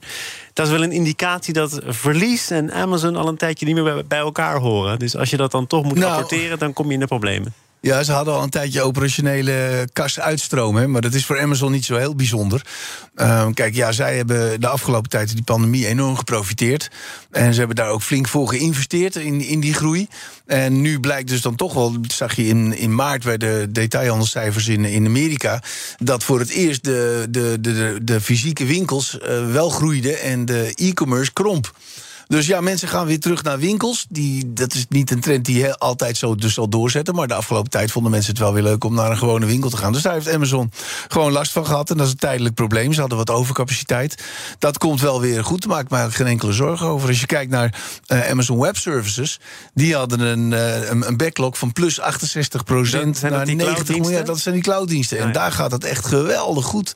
Dat 0.53 0.67
is 0.67 0.73
wel 0.73 0.83
een 0.83 0.93
indicatie 0.93 1.53
dat 1.53 1.81
verlies 1.87 2.51
en 2.51 2.73
Amazon 2.73 3.17
al 3.17 3.29
een 3.29 3.37
tijdje 3.37 3.67
niet 3.67 3.75
meer 3.75 4.07
bij 4.07 4.19
elkaar 4.19 4.57
horen. 4.57 4.99
Dus 4.99 5.17
als 5.17 5.31
je 5.31 5.37
dat 5.37 5.51
dan 5.51 5.67
toch 5.67 5.85
moet 5.85 5.99
Nou, 5.99 6.11
rapporteren, 6.11 6.59
dan 6.59 6.73
kom 6.73 6.87
je 6.87 6.93
in 6.93 7.01
de 7.01 7.07
problemen. 7.07 7.55
Ja, 7.83 8.03
ze 8.03 8.13
hadden 8.13 8.35
al 8.35 8.43
een 8.43 8.51
tijdje 8.51 8.83
operationele 8.83 9.89
kas 9.93 10.21
uitstromen. 10.21 10.91
Maar 10.91 11.01
dat 11.01 11.15
is 11.15 11.27
voor 11.27 11.41
Amazon 11.41 11.73
niet 11.73 11.85
zo 11.85 11.97
heel 11.97 12.15
bijzonder. 12.15 12.67
Ehm, 13.15 13.53
kijk, 13.53 13.75
ja, 13.75 13.93
zij 13.93 14.17
hebben 14.17 14.61
de 14.61 14.69
afgelopen 14.69 15.11
tijd 15.11 15.33
die 15.33 15.43
pandemie 15.43 15.87
enorm 15.87 16.17
geprofiteerd. 16.17 16.91
En 17.31 17.53
ze 17.53 17.59
hebben 17.59 17.77
daar 17.77 17.89
ook 17.89 18.03
flink 18.03 18.29
voor 18.29 18.49
geïnvesteerd 18.49 19.17
in, 19.17 19.41
in 19.41 19.61
die 19.61 19.75
groei. 19.75 20.09
En 20.47 20.81
nu 20.81 21.01
blijkt 21.01 21.29
dus 21.29 21.41
dan 21.41 21.57
toch 21.57 21.75
wel, 21.75 22.01
dat 22.01 22.13
zag 22.13 22.37
je 22.37 22.47
in, 22.47 22.77
in 22.77 22.95
maart 22.95 23.25
bij 23.25 23.37
de 23.37 23.67
detailhandelscijfers 23.71 24.69
in, 24.69 24.85
in 24.85 25.07
Amerika, 25.07 25.63
dat 25.99 26.25
voor 26.25 26.39
het 26.39 26.51
eerst 26.51 26.85
de, 26.85 27.27
de, 27.31 27.57
de, 27.61 27.99
de, 28.03 28.21
fysieke 28.21 28.65
winkels 28.65 29.19
eh, 29.19 29.53
wel 29.53 29.69
groeiden 29.69 30.21
en 30.21 30.45
de 30.45 30.73
e-commerce 30.75 31.33
kromp. 31.33 31.73
Dus 32.31 32.47
ja, 32.47 32.61
mensen 32.61 32.89
gaan 32.89 33.07
weer 33.07 33.21
terug 33.21 33.43
naar 33.43 33.59
winkels. 33.59 34.07
Die, 34.09 34.53
dat 34.53 34.75
is 34.75 34.87
niet 34.89 35.11
een 35.11 35.21
trend 35.21 35.45
die 35.45 35.73
altijd 35.73 36.17
zo 36.17 36.35
dus 36.35 36.55
zal 36.55 36.69
doorzetten. 36.69 37.15
Maar 37.15 37.29
de 37.29 37.35
afgelopen 37.35 37.71
tijd 37.71 37.91
vonden 37.91 38.11
mensen 38.11 38.31
het 38.31 38.41
wel 38.41 38.53
weer 38.53 38.63
leuk 38.63 38.85
om 38.85 38.95
naar 38.95 39.11
een 39.11 39.19
gewone 39.19 39.47
winkel 39.47 39.71
te 39.71 39.77
gaan. 39.77 39.93
Dus 39.93 40.03
daar 40.03 40.13
heeft 40.13 40.29
Amazon 40.29 40.73
gewoon 41.09 41.33
last 41.33 41.53
van 41.53 41.67
gehad. 41.67 41.91
En 41.91 41.97
dat 41.97 42.07
is 42.07 42.13
een 42.13 42.19
tijdelijk 42.19 42.55
probleem. 42.55 42.93
Ze 42.93 43.01
hadden 43.01 43.19
wat 43.19 43.31
overcapaciteit. 43.31 44.23
Dat 44.59 44.79
komt 44.79 45.01
wel 45.01 45.21
weer 45.21 45.45
goed. 45.45 45.61
Daar 45.61 45.71
maak 45.71 45.85
ik 45.85 45.91
me 45.91 45.97
eigenlijk 45.97 46.25
geen 46.25 46.33
enkele 46.33 46.53
zorgen 46.53 46.87
over. 46.87 47.09
Als 47.09 47.21
je 47.21 47.27
kijkt 47.27 47.51
naar 47.51 47.75
eh, 48.07 48.31
Amazon 48.31 48.59
Web 48.59 48.77
Services. 48.77 49.41
Die 49.75 49.95
hadden 49.95 50.21
een, 50.21 50.53
eh, 50.53 50.91
een, 50.91 51.07
een 51.07 51.17
backlog 51.17 51.59
van 51.59 51.73
plus 51.73 52.01
68 52.01 52.65
procent 52.65 53.23
naar 53.23 53.45
die 53.45 53.55
90 53.55 53.65
clouddiensten? 53.65 54.01
miljard. 54.01 54.27
Dat 54.27 54.39
zijn 54.39 54.55
die 54.55 54.65
clouddiensten. 54.65 55.19
En 55.19 55.33
daar 55.33 55.53
gaat 55.53 55.73
het 55.73 55.85
echt 55.85 56.07
geweldig 56.07 56.65
goed. 56.65 56.93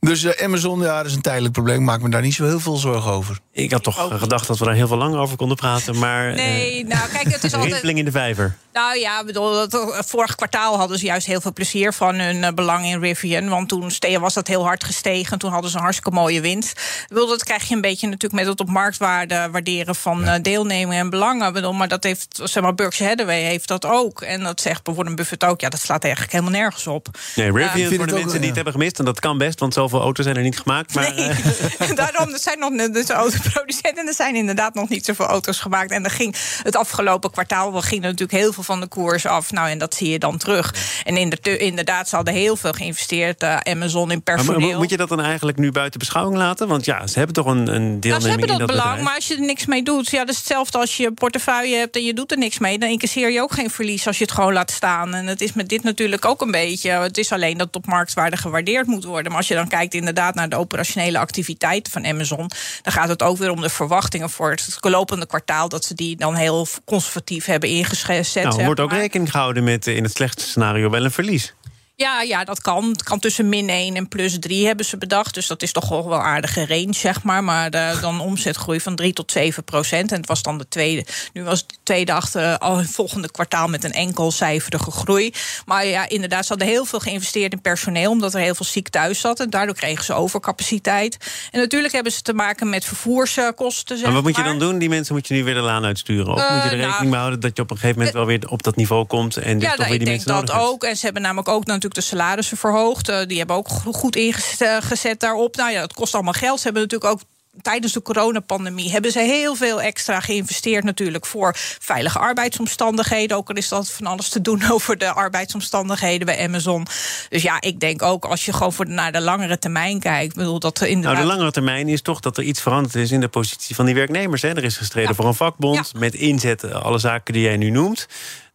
Dus 0.00 0.24
eh, 0.24 0.44
Amazon, 0.44 0.80
ja, 0.80 0.96
dat 0.96 1.06
is 1.06 1.14
een 1.14 1.20
tijdelijk 1.20 1.52
probleem. 1.52 1.84
Maak 1.84 2.00
me 2.00 2.08
daar 2.08 2.22
niet 2.22 2.34
zo 2.34 2.44
heel 2.44 2.60
veel 2.60 2.76
zorgen 2.76 3.12
over. 3.12 3.38
Ik 3.52 3.72
had 3.72 3.82
toch 3.82 4.18
gedacht 4.18 4.46
dat 4.46 4.58
we 4.58 4.64
daar 4.64 4.74
heel 4.74 4.88
veel 4.88 4.96
langer 4.96 5.18
over 5.18 5.36
konden 5.36 5.56
praten, 5.56 5.98
maar... 5.98 6.34
Nee, 6.34 6.84
nou 6.84 7.08
kijk, 7.08 7.32
het 7.32 7.44
is 7.44 7.52
eh, 7.52 7.58
altijd. 7.58 7.72
rimpeling 7.72 7.98
in 7.98 8.04
de 8.04 8.10
vijver. 8.10 8.56
Nou 8.76 8.98
ja, 8.98 9.20
ik 9.20 9.26
bedoel, 9.26 9.52
dat, 9.52 9.74
eh, 9.74 10.02
vorig 10.06 10.34
kwartaal 10.34 10.78
hadden 10.78 10.98
ze 10.98 11.04
juist 11.04 11.26
heel 11.26 11.40
veel 11.40 11.52
plezier 11.52 11.92
van 11.92 12.14
hun 12.14 12.44
eh, 12.44 12.52
belang 12.52 12.84
in 12.84 13.00
Rivian. 13.00 13.48
Want 13.48 13.68
toen 13.68 13.90
was 14.20 14.34
dat 14.34 14.46
heel 14.46 14.64
hard 14.64 14.84
gestegen. 14.84 15.38
Toen 15.38 15.50
hadden 15.50 15.70
ze 15.70 15.76
een 15.76 15.82
hartstikke 15.82 16.18
mooie 16.18 16.40
winst. 16.40 16.70
Ik 16.70 17.06
bedoel, 17.08 17.26
dat 17.26 17.44
krijg 17.44 17.68
je 17.68 17.74
een 17.74 17.80
beetje 17.80 18.06
natuurlijk 18.06 18.42
met 18.42 18.46
het 18.46 18.60
op 18.60 18.68
marktwaarde 18.68 19.48
waarderen 19.52 19.94
van 19.94 20.24
eh, 20.24 20.34
deelnemingen 20.42 20.98
en 20.98 21.10
belangen. 21.10 21.52
Bedoel, 21.52 21.72
maar 21.72 21.88
dat 21.88 22.02
heeft, 22.02 22.40
zeg 22.44 22.62
maar, 22.62 22.74
Berkshire 22.74 23.10
Hathaway 23.10 23.42
heeft 23.42 23.68
dat 23.68 23.84
ook. 23.84 24.20
En 24.20 24.42
dat 24.42 24.60
zegt 24.60 24.82
bijvoorbeeld 24.82 25.16
Buffett 25.16 25.44
ook. 25.44 25.60
Ja, 25.60 25.68
dat 25.68 25.80
slaat 25.80 26.02
eigenlijk 26.02 26.32
helemaal 26.32 26.60
nergens 26.60 26.86
op. 26.86 27.08
Nee, 27.34 27.52
Rivian 27.52 27.70
vind 27.70 27.94
voor 27.94 28.06
de 28.06 28.12
ook, 28.12 28.18
mensen 28.18 28.30
die 28.32 28.40
ja. 28.40 28.46
het 28.46 28.54
hebben 28.54 28.72
gemist. 28.72 28.98
En 28.98 29.04
dat 29.04 29.20
kan 29.20 29.38
best, 29.38 29.60
want 29.60 29.74
zoveel 29.88 30.04
auto's 30.04 30.24
zijn 30.24 30.36
er 30.36 30.42
niet 30.42 30.58
gemaakt. 30.58 30.94
Maar 30.94 31.14
Nee, 31.14 31.28
eh, 31.28 31.94
daarom, 32.02 32.32
er 32.32 32.38
zijn 32.38 32.58
nog 32.58 32.90
dus 32.90 33.10
autoproducenten 33.10 34.02
en 34.02 34.06
er 34.06 34.14
zijn 34.14 34.34
inderdaad 34.34 34.74
nog 34.74 34.88
niet 34.88 35.04
zoveel 35.04 35.26
auto's 35.26 35.58
gemaakt. 35.58 35.90
En 35.90 36.04
er 36.04 36.10
ging 36.10 36.36
het 36.62 36.76
afgelopen 36.76 37.30
kwartaal 37.30 37.72
wel 37.72 37.80
ging 37.80 38.02
er 38.02 38.10
natuurlijk 38.10 38.38
heel 38.38 38.52
veel 38.52 38.62
van 38.62 38.80
de 38.80 38.86
koers 38.86 39.26
af. 39.26 39.52
Nou, 39.52 39.68
en 39.68 39.78
dat 39.78 39.94
zie 39.94 40.10
je 40.10 40.18
dan 40.18 40.38
terug. 40.38 40.74
En 41.04 41.16
in 41.16 41.30
de, 41.40 41.56
inderdaad, 41.56 42.08
ze 42.08 42.16
hadden 42.16 42.34
heel 42.34 42.56
veel 42.56 42.72
geïnvesteerd, 42.72 43.42
eh, 43.42 43.56
Amazon 43.56 44.10
in 44.10 44.22
maar 44.24 44.34
personeel. 44.34 44.78
moet 44.78 44.90
je 44.90 44.96
dat 44.96 45.08
dan 45.08 45.20
eigenlijk 45.20 45.58
nu 45.58 45.72
buiten 45.72 45.98
beschouwing 45.98 46.36
laten? 46.36 46.68
Want 46.68 46.84
ja, 46.84 47.06
ze 47.06 47.18
hebben 47.18 47.34
toch 47.34 47.46
een, 47.46 47.58
een 47.58 48.00
deelneming 48.00 48.02
Nou, 48.08 48.20
ze 48.20 48.28
hebben 48.28 48.48
dat, 48.48 48.58
dat 48.58 48.66
belang, 48.66 48.88
bedrijf. 48.88 49.04
maar 49.04 49.14
als 49.14 49.26
je 49.26 49.34
er 49.34 49.40
niks 49.40 49.66
mee 49.66 49.82
doet... 49.82 50.10
Ja, 50.10 50.18
dat 50.18 50.28
is 50.28 50.36
hetzelfde 50.36 50.78
als 50.78 50.96
je 50.96 51.12
portefeuille 51.12 51.76
hebt 51.76 51.96
en 51.96 52.04
je 52.04 52.14
doet 52.14 52.30
er 52.30 52.38
niks 52.38 52.58
mee... 52.58 52.78
dan 52.78 52.88
incasseer 52.88 53.30
je 53.30 53.42
ook 53.42 53.52
geen 53.52 53.70
verlies 53.70 54.06
als 54.06 54.18
je 54.18 54.24
het 54.24 54.32
gewoon 54.32 54.52
laat 54.52 54.70
staan. 54.70 55.14
En 55.14 55.26
het 55.26 55.40
is 55.40 55.52
met 55.52 55.68
dit 55.68 55.82
natuurlijk 55.82 56.24
ook 56.24 56.40
een 56.40 56.50
beetje... 56.50 56.90
het 56.90 57.18
is 57.18 57.32
alleen 57.32 57.58
dat 57.58 57.66
het 57.66 57.76
op 57.76 57.86
marktwaarde 57.86 58.36
gewaardeerd 58.36 58.86
moet 58.86 59.04
worden. 59.04 59.28
Maar 59.28 59.36
als 59.36 59.48
je 59.48 59.54
dan 59.54 59.68
kijkt 59.68 59.75
inderdaad 59.82 60.34
naar 60.34 60.48
de 60.48 60.56
operationele 60.56 61.18
activiteiten 61.18 61.92
van 61.92 62.06
Amazon... 62.06 62.50
dan 62.82 62.92
gaat 62.92 63.08
het 63.08 63.22
ook 63.22 63.38
weer 63.38 63.50
om 63.50 63.60
de 63.60 63.68
verwachtingen 63.68 64.30
voor 64.30 64.50
het 64.50 64.76
lopende 64.80 65.26
kwartaal... 65.26 65.68
dat 65.68 65.84
ze 65.84 65.94
die 65.94 66.16
dan 66.16 66.34
heel 66.34 66.66
conservatief 66.84 67.44
hebben 67.44 67.68
ingezet. 67.68 68.34
Nou, 68.34 68.58
er 68.58 68.64
wordt 68.64 68.80
ook 68.80 68.90
maar. 68.90 68.98
rekening 68.98 69.30
gehouden 69.30 69.64
met 69.64 69.86
eh, 69.86 69.96
in 69.96 70.02
het 70.02 70.12
slechtste 70.12 70.48
scenario 70.48 70.90
wel 70.90 71.04
een 71.04 71.10
verlies. 71.10 71.54
Ja, 71.98 72.22
ja, 72.22 72.44
dat 72.44 72.60
kan. 72.60 72.88
Het 72.88 73.02
kan 73.02 73.18
tussen 73.18 73.48
min 73.48 73.68
1 73.68 73.96
en 73.96 74.08
plus 74.08 74.38
3 74.38 74.66
hebben 74.66 74.84
ze 74.84 74.96
bedacht. 74.96 75.34
Dus 75.34 75.46
dat 75.46 75.62
is 75.62 75.72
toch 75.72 75.88
wel 75.88 76.12
een 76.12 76.20
aardige 76.20 76.66
range, 76.66 76.94
zeg 76.94 77.22
maar. 77.22 77.44
Maar 77.44 77.70
de, 77.70 77.98
dan 78.00 78.20
omzetgroei 78.20 78.80
van 78.80 78.94
3 78.94 79.12
tot 79.12 79.32
7 79.32 79.64
procent. 79.64 80.12
En 80.12 80.16
het 80.16 80.26
was 80.26 80.42
dan 80.42 80.58
de 80.58 80.68
tweede. 80.68 81.06
Nu 81.32 81.44
was 81.44 81.60
het 81.60 81.68
de 81.68 81.76
tweede 81.82 82.12
achter 82.12 82.58
al 82.58 82.76
het 82.76 82.90
volgende 82.90 83.30
kwartaal 83.30 83.68
met 83.68 83.84
een 83.84 83.92
enkel 83.92 84.30
cijferige 84.30 84.90
groei. 84.90 85.32
Maar 85.66 85.86
ja, 85.86 86.08
inderdaad, 86.08 86.42
ze 86.42 86.48
hadden 86.48 86.68
heel 86.68 86.84
veel 86.84 87.00
geïnvesteerd 87.00 87.52
in 87.52 87.60
personeel, 87.60 88.10
omdat 88.10 88.34
er 88.34 88.40
heel 88.40 88.54
veel 88.54 88.66
ziek 88.66 88.88
thuis 88.88 89.20
zat. 89.20 89.40
En 89.40 89.50
daardoor 89.50 89.74
kregen 89.74 90.04
ze 90.04 90.12
overcapaciteit. 90.12 91.16
En 91.50 91.60
natuurlijk 91.60 91.94
hebben 91.94 92.12
ze 92.12 92.22
te 92.22 92.34
maken 92.34 92.68
met 92.68 92.84
vervoerskosten. 92.84 93.96
Zeg 93.96 94.06
Maar 94.06 94.14
wat 94.14 94.22
moet 94.22 94.36
je 94.36 94.42
dan 94.42 94.58
doen? 94.58 94.78
Die 94.78 94.88
mensen 94.88 95.14
moet 95.14 95.28
je 95.28 95.34
nu 95.34 95.44
weer 95.44 95.54
de 95.54 95.60
laan 95.60 95.84
uitsturen. 95.84 96.32
Of 96.32 96.40
Eh, 96.40 96.54
moet 96.54 96.62
je 96.62 96.68
er 96.68 96.76
nou, 96.76 96.88
rekening 96.88 97.10
mee 97.10 97.20
houden 97.20 97.40
dat 97.40 97.56
je 97.56 97.62
op 97.62 97.70
een 97.70 97.76
gegeven 97.76 97.98
moment 97.98 98.16
wel 98.16 98.26
weer 98.26 98.48
op 98.48 98.62
dat 98.62 98.76
niveau 98.76 99.06
komt 99.06 99.36
en 99.36 99.58
dus 99.58 99.62
Ja, 99.62 99.68
toch 99.68 99.78
nou, 99.78 99.90
weer 99.90 99.98
die 99.98 100.08
ik 100.08 100.14
mensen 100.14 100.32
denk 100.32 100.46
dat 100.46 100.56
nodig 100.56 100.70
ook. 100.70 100.84
En 100.84 100.96
ze 100.96 101.04
hebben 101.04 101.22
namelijk 101.22 101.48
ook 101.48 101.64
natuurlijk 101.64 101.85
de 101.94 102.00
salarissen 102.00 102.56
verhoogd. 102.56 103.08
Eh, 103.08 103.18
die 103.26 103.38
hebben 103.38 103.56
ook 103.56 103.68
go- 103.68 103.92
goed 103.92 104.16
ingezet 104.16 105.20
daarop. 105.20 105.56
Nou 105.56 105.72
ja, 105.72 105.80
dat 105.80 105.92
kost 105.94 106.14
allemaal 106.14 106.32
geld. 106.32 106.58
Ze 106.58 106.64
hebben 106.64 106.82
natuurlijk 106.82 107.10
ook 107.12 107.20
tijdens 107.62 107.92
de 107.92 108.02
coronapandemie 108.02 108.90
hebben 108.90 109.10
ze 109.12 109.18
heel 109.18 109.54
veel 109.54 109.80
extra 109.82 110.20
geïnvesteerd 110.20 110.84
natuurlijk 110.84 111.26
voor 111.26 111.52
veilige 111.80 112.18
arbeidsomstandigheden. 112.18 113.36
Ook 113.36 113.48
al 113.48 113.54
is 113.56 113.68
dat 113.68 113.90
van 113.90 114.06
alles 114.06 114.28
te 114.28 114.40
doen 114.40 114.62
over 114.72 114.98
de 114.98 115.12
arbeidsomstandigheden 115.12 116.26
bij 116.26 116.44
Amazon. 116.44 116.86
Dus 117.28 117.42
ja, 117.42 117.60
ik 117.60 117.80
denk 117.80 118.02
ook 118.02 118.24
als 118.24 118.44
je 118.44 118.52
gewoon 118.52 118.72
voor 118.72 118.84
de, 118.84 118.90
naar 118.92 119.12
de 119.12 119.20
langere 119.20 119.58
termijn 119.58 120.00
kijkt, 120.00 120.34
bedoel 120.34 120.58
dat 120.58 120.80
er 120.80 120.86
inderdaad. 120.86 121.12
Nou, 121.12 121.26
de 121.26 121.32
langere 121.32 121.50
termijn 121.52 121.88
is 121.88 122.02
toch 122.02 122.20
dat 122.20 122.36
er 122.36 122.42
iets 122.44 122.60
veranderd 122.60 122.94
is 122.94 123.10
in 123.10 123.20
de 123.20 123.28
positie 123.28 123.74
van 123.74 123.84
die 123.86 123.94
werknemers. 123.94 124.42
Hè? 124.42 124.48
Er 124.48 124.64
is 124.64 124.76
gestreden 124.76 125.10
Ja. 125.10 125.16
voor 125.16 125.26
een 125.26 125.34
vakbond 125.34 125.92
met 125.98 126.14
inzet, 126.14 126.62
eh, 126.64 126.82
alle 126.82 126.98
zaken 126.98 127.32
die 127.34 127.42
jij 127.42 127.56
nu 127.56 127.70
noemt. 127.70 128.06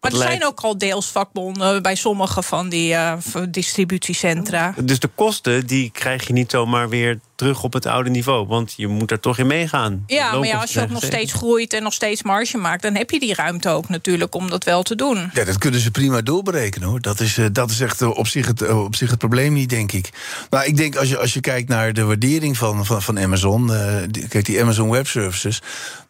Maar 0.01 0.11
er 0.11 0.17
zijn 0.17 0.45
ook 0.45 0.59
al 0.59 0.77
deels 0.77 1.07
vakbonden 1.07 1.81
bij 1.81 1.95
sommige 1.95 2.43
van 2.43 2.69
die 2.69 2.93
eh, 2.93 3.13
distributiecentra. 3.49 4.73
Dus 4.83 4.99
de 4.99 5.09
kosten 5.15 5.67
die 5.67 5.89
krijg 5.91 6.27
je 6.27 6.33
niet 6.33 6.51
zomaar 6.51 6.89
weer 6.89 7.19
terug 7.35 7.63
op 7.63 7.73
het 7.73 7.85
oude 7.85 8.09
niveau. 8.09 8.47
Want 8.47 8.73
je 8.77 8.87
moet 8.87 9.11
er 9.11 9.19
toch 9.19 9.37
in 9.37 9.47
meegaan. 9.47 10.03
Ja, 10.07 10.31
maar 10.35 10.47
ja, 10.47 10.59
als 10.59 10.73
je 10.73 10.81
ook 10.81 10.89
nog 10.89 11.03
steeds 11.03 11.33
groeit 11.33 11.73
en 11.73 11.83
nog 11.83 11.93
steeds 11.93 12.23
marge 12.23 12.57
maakt, 12.57 12.81
dan 12.81 12.95
heb 12.95 13.09
je 13.09 13.19
die 13.19 13.35
ruimte 13.35 13.69
ook 13.69 13.89
natuurlijk 13.89 14.35
om 14.35 14.49
dat 14.49 14.63
wel 14.63 14.83
te 14.83 14.95
doen. 14.95 15.29
Ja, 15.33 15.43
dat 15.43 15.57
kunnen 15.57 15.79
ze 15.79 15.91
prima 15.91 16.21
doorberekenen 16.21 16.87
hoor. 16.87 17.01
Dat 17.01 17.19
is, 17.19 17.37
eh, 17.37 17.45
dat 17.51 17.69
is 17.71 17.79
echt 17.79 18.01
eh, 18.01 18.17
op 18.17 18.27
zich, 18.27 18.47
het, 18.47 18.69
op 18.69 18.95
zich 18.95 19.09
het 19.09 19.19
probleem 19.19 19.53
niet, 19.53 19.69
denk 19.69 19.91
ik. 19.91 20.09
Maar 20.49 20.65
ik 20.65 20.77
denk 20.77 20.95
als 20.95 21.09
je, 21.09 21.17
als 21.17 21.33
je 21.33 21.39
kijkt 21.39 21.69
naar 21.69 21.93
de 21.93 22.03
waardering 22.03 22.57
van, 22.57 22.85
van, 22.85 23.01
van 23.01 23.19
Amazon. 23.19 23.73
eh, 23.73 23.95
die, 24.09 24.27
kijk, 24.27 24.45
die 24.45 24.61
Amazon 24.61 24.89
Web 24.89 25.07
Services. 25.07 25.61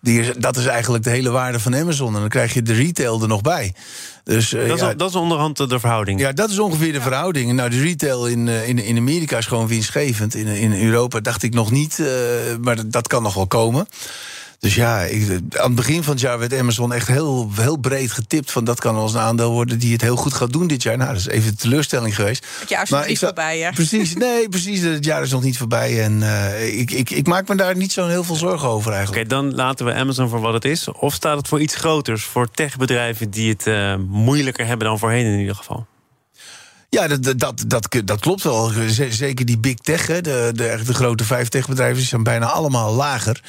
Die 0.02 0.40
dat 0.40 0.58
is 0.58 0.66
eigenlijk 0.66 1.04
de 1.04 1.10
hele 1.10 1.30
waarde 1.30 1.60
van 1.60 1.76
Amazon. 1.76 2.14
En 2.14 2.20
dan 2.20 2.30
krijg 2.30 2.54
je 2.54 2.62
de 2.62 2.74
retail 2.74 3.22
er 3.22 3.28
nog 3.28 3.42
bij. 3.42 3.74
Dus, 4.24 4.54
eh, 4.54 4.68
Dat 4.68 4.78
is, 4.78 4.84
ja, 4.84 4.94
dat 4.94 5.10
is 5.10 5.16
onderhand 5.16 5.58
de 5.58 5.80
verhouding. 5.80 6.20
ja, 6.20 6.32
dat 6.32 6.50
is 6.50 6.60
ongeveer 6.60 6.94
de 6.94 7.02
verhouding. 7.02 7.54
Nou, 7.54 7.70
de 7.70 7.82
retail 7.82 8.28
in, 8.28 8.48
eh, 8.48 8.68
in, 8.68 8.80
in 8.80 8.98
Amerika 8.98 9.38
is 9.38 9.46
gewoon 9.46 9.68
winstgevend. 9.68 10.36
In, 10.36 10.48
in 10.48 10.74
Europa 10.84 11.20
dacht 11.20 11.44
ik 11.44 11.54
nog 11.54 11.72
niet, 11.72 12.00
eh, 12.00 12.08
maar 12.62 12.90
dat 12.90 13.08
kan 13.08 13.24
nog 13.24 13.34
wel 13.34 13.48
komen. 13.48 13.88
Dus 14.62 14.76
ja, 14.76 15.02
ik, 15.02 15.30
aan 15.58 15.66
het 15.66 15.76
begin 15.76 16.04
van 16.04 16.14
het 16.14 16.22
jaar 16.22 16.40
werd 16.40 16.54
Amazon 16.54 16.94
echt 16.94 17.08
heel, 17.08 17.52
heel 17.56 17.78
breed 17.78 18.12
getipt... 18.12 18.52
van 18.52 18.64
dat 18.64 18.80
kan 18.80 18.96
als 18.96 19.14
een 19.14 19.20
aandeel 19.20 19.52
worden 19.52 19.80
die 19.80 19.92
het 19.92 20.02
heel 20.02 20.16
goed 20.16 20.34
gaat 20.34 20.54
doen 20.54 20.68
dit 20.68 20.84
jaar. 20.84 20.98
Nou, 20.98 21.10
dat 21.10 21.20
is 21.20 21.28
even 21.28 21.50
een 21.50 21.56
teleurstelling 21.56 22.16
geweest. 22.16 22.46
Het 22.60 22.70
jaar 22.70 22.84
is 22.84 22.90
Maar 22.90 23.00
nog 23.00 23.10
niet 23.10 23.20
voorbij, 23.20 23.60
hè? 23.60 23.72
Precies, 23.72 24.16
nee, 24.16 24.50
precies. 24.50 24.82
Het 24.82 25.06
jaar 25.06 25.22
is 25.22 25.32
nog 25.32 25.44
niet 25.44 25.58
voorbij. 25.58 26.04
En 26.04 26.24
eh, 26.24 26.80
ik, 26.80 26.92
ik, 26.92 27.10
ik 27.10 27.28
maak 27.28 27.48
me 27.48 27.56
daar 27.56 27.76
niet 27.76 27.92
zo'n 27.92 28.10
heel 28.10 28.24
veel 28.24 28.36
zorgen 28.36 28.70
over 28.70 28.88
Oké, 28.88 28.98
eigenlijk. 28.98 29.30
dan 29.30 29.56
laten 29.56 29.86
we 29.86 29.94
Amazon 29.94 30.30
voor 30.30 30.42
wat 30.42 30.54
het 30.54 30.66
is. 30.66 30.88
Of 30.88 31.14
staat 31.14 31.38
het 31.38 31.48
voor 31.48 31.62
iets 31.62 31.76
groters? 31.76 32.24
Voor 32.24 32.52
techbedrijven 32.52 33.30
die 33.30 33.50
het 33.50 33.68
eh, 33.68 33.96
moeilijker 34.08 34.66
hebben 34.66 34.88
dan 34.88 35.00
voorheen 35.00 35.26
in 35.26 35.40
ieder 35.40 35.56
geval. 35.56 35.88
Ja, 36.90 37.08
dat, 37.08 37.24
dat, 37.24 37.64
dat, 37.68 38.02
dat, 38.06 38.20
klopt 38.20 38.44
wel. 38.44 38.72
Zeker 39.10 39.46
die 39.46 39.58
big 39.58 39.76
tech, 39.76 40.08
hè, 40.08 40.22
de, 40.22 40.52
de, 40.54 40.68
echt 40.68 40.88
de 40.88 40.94
grote 40.94 41.24
vijf 41.24 41.48
techbedrijven, 41.48 41.98
die 41.98 42.06
zijn 42.06 42.24
bijna 42.24 42.46
allemaal 42.46 42.94
lager. 42.94 43.42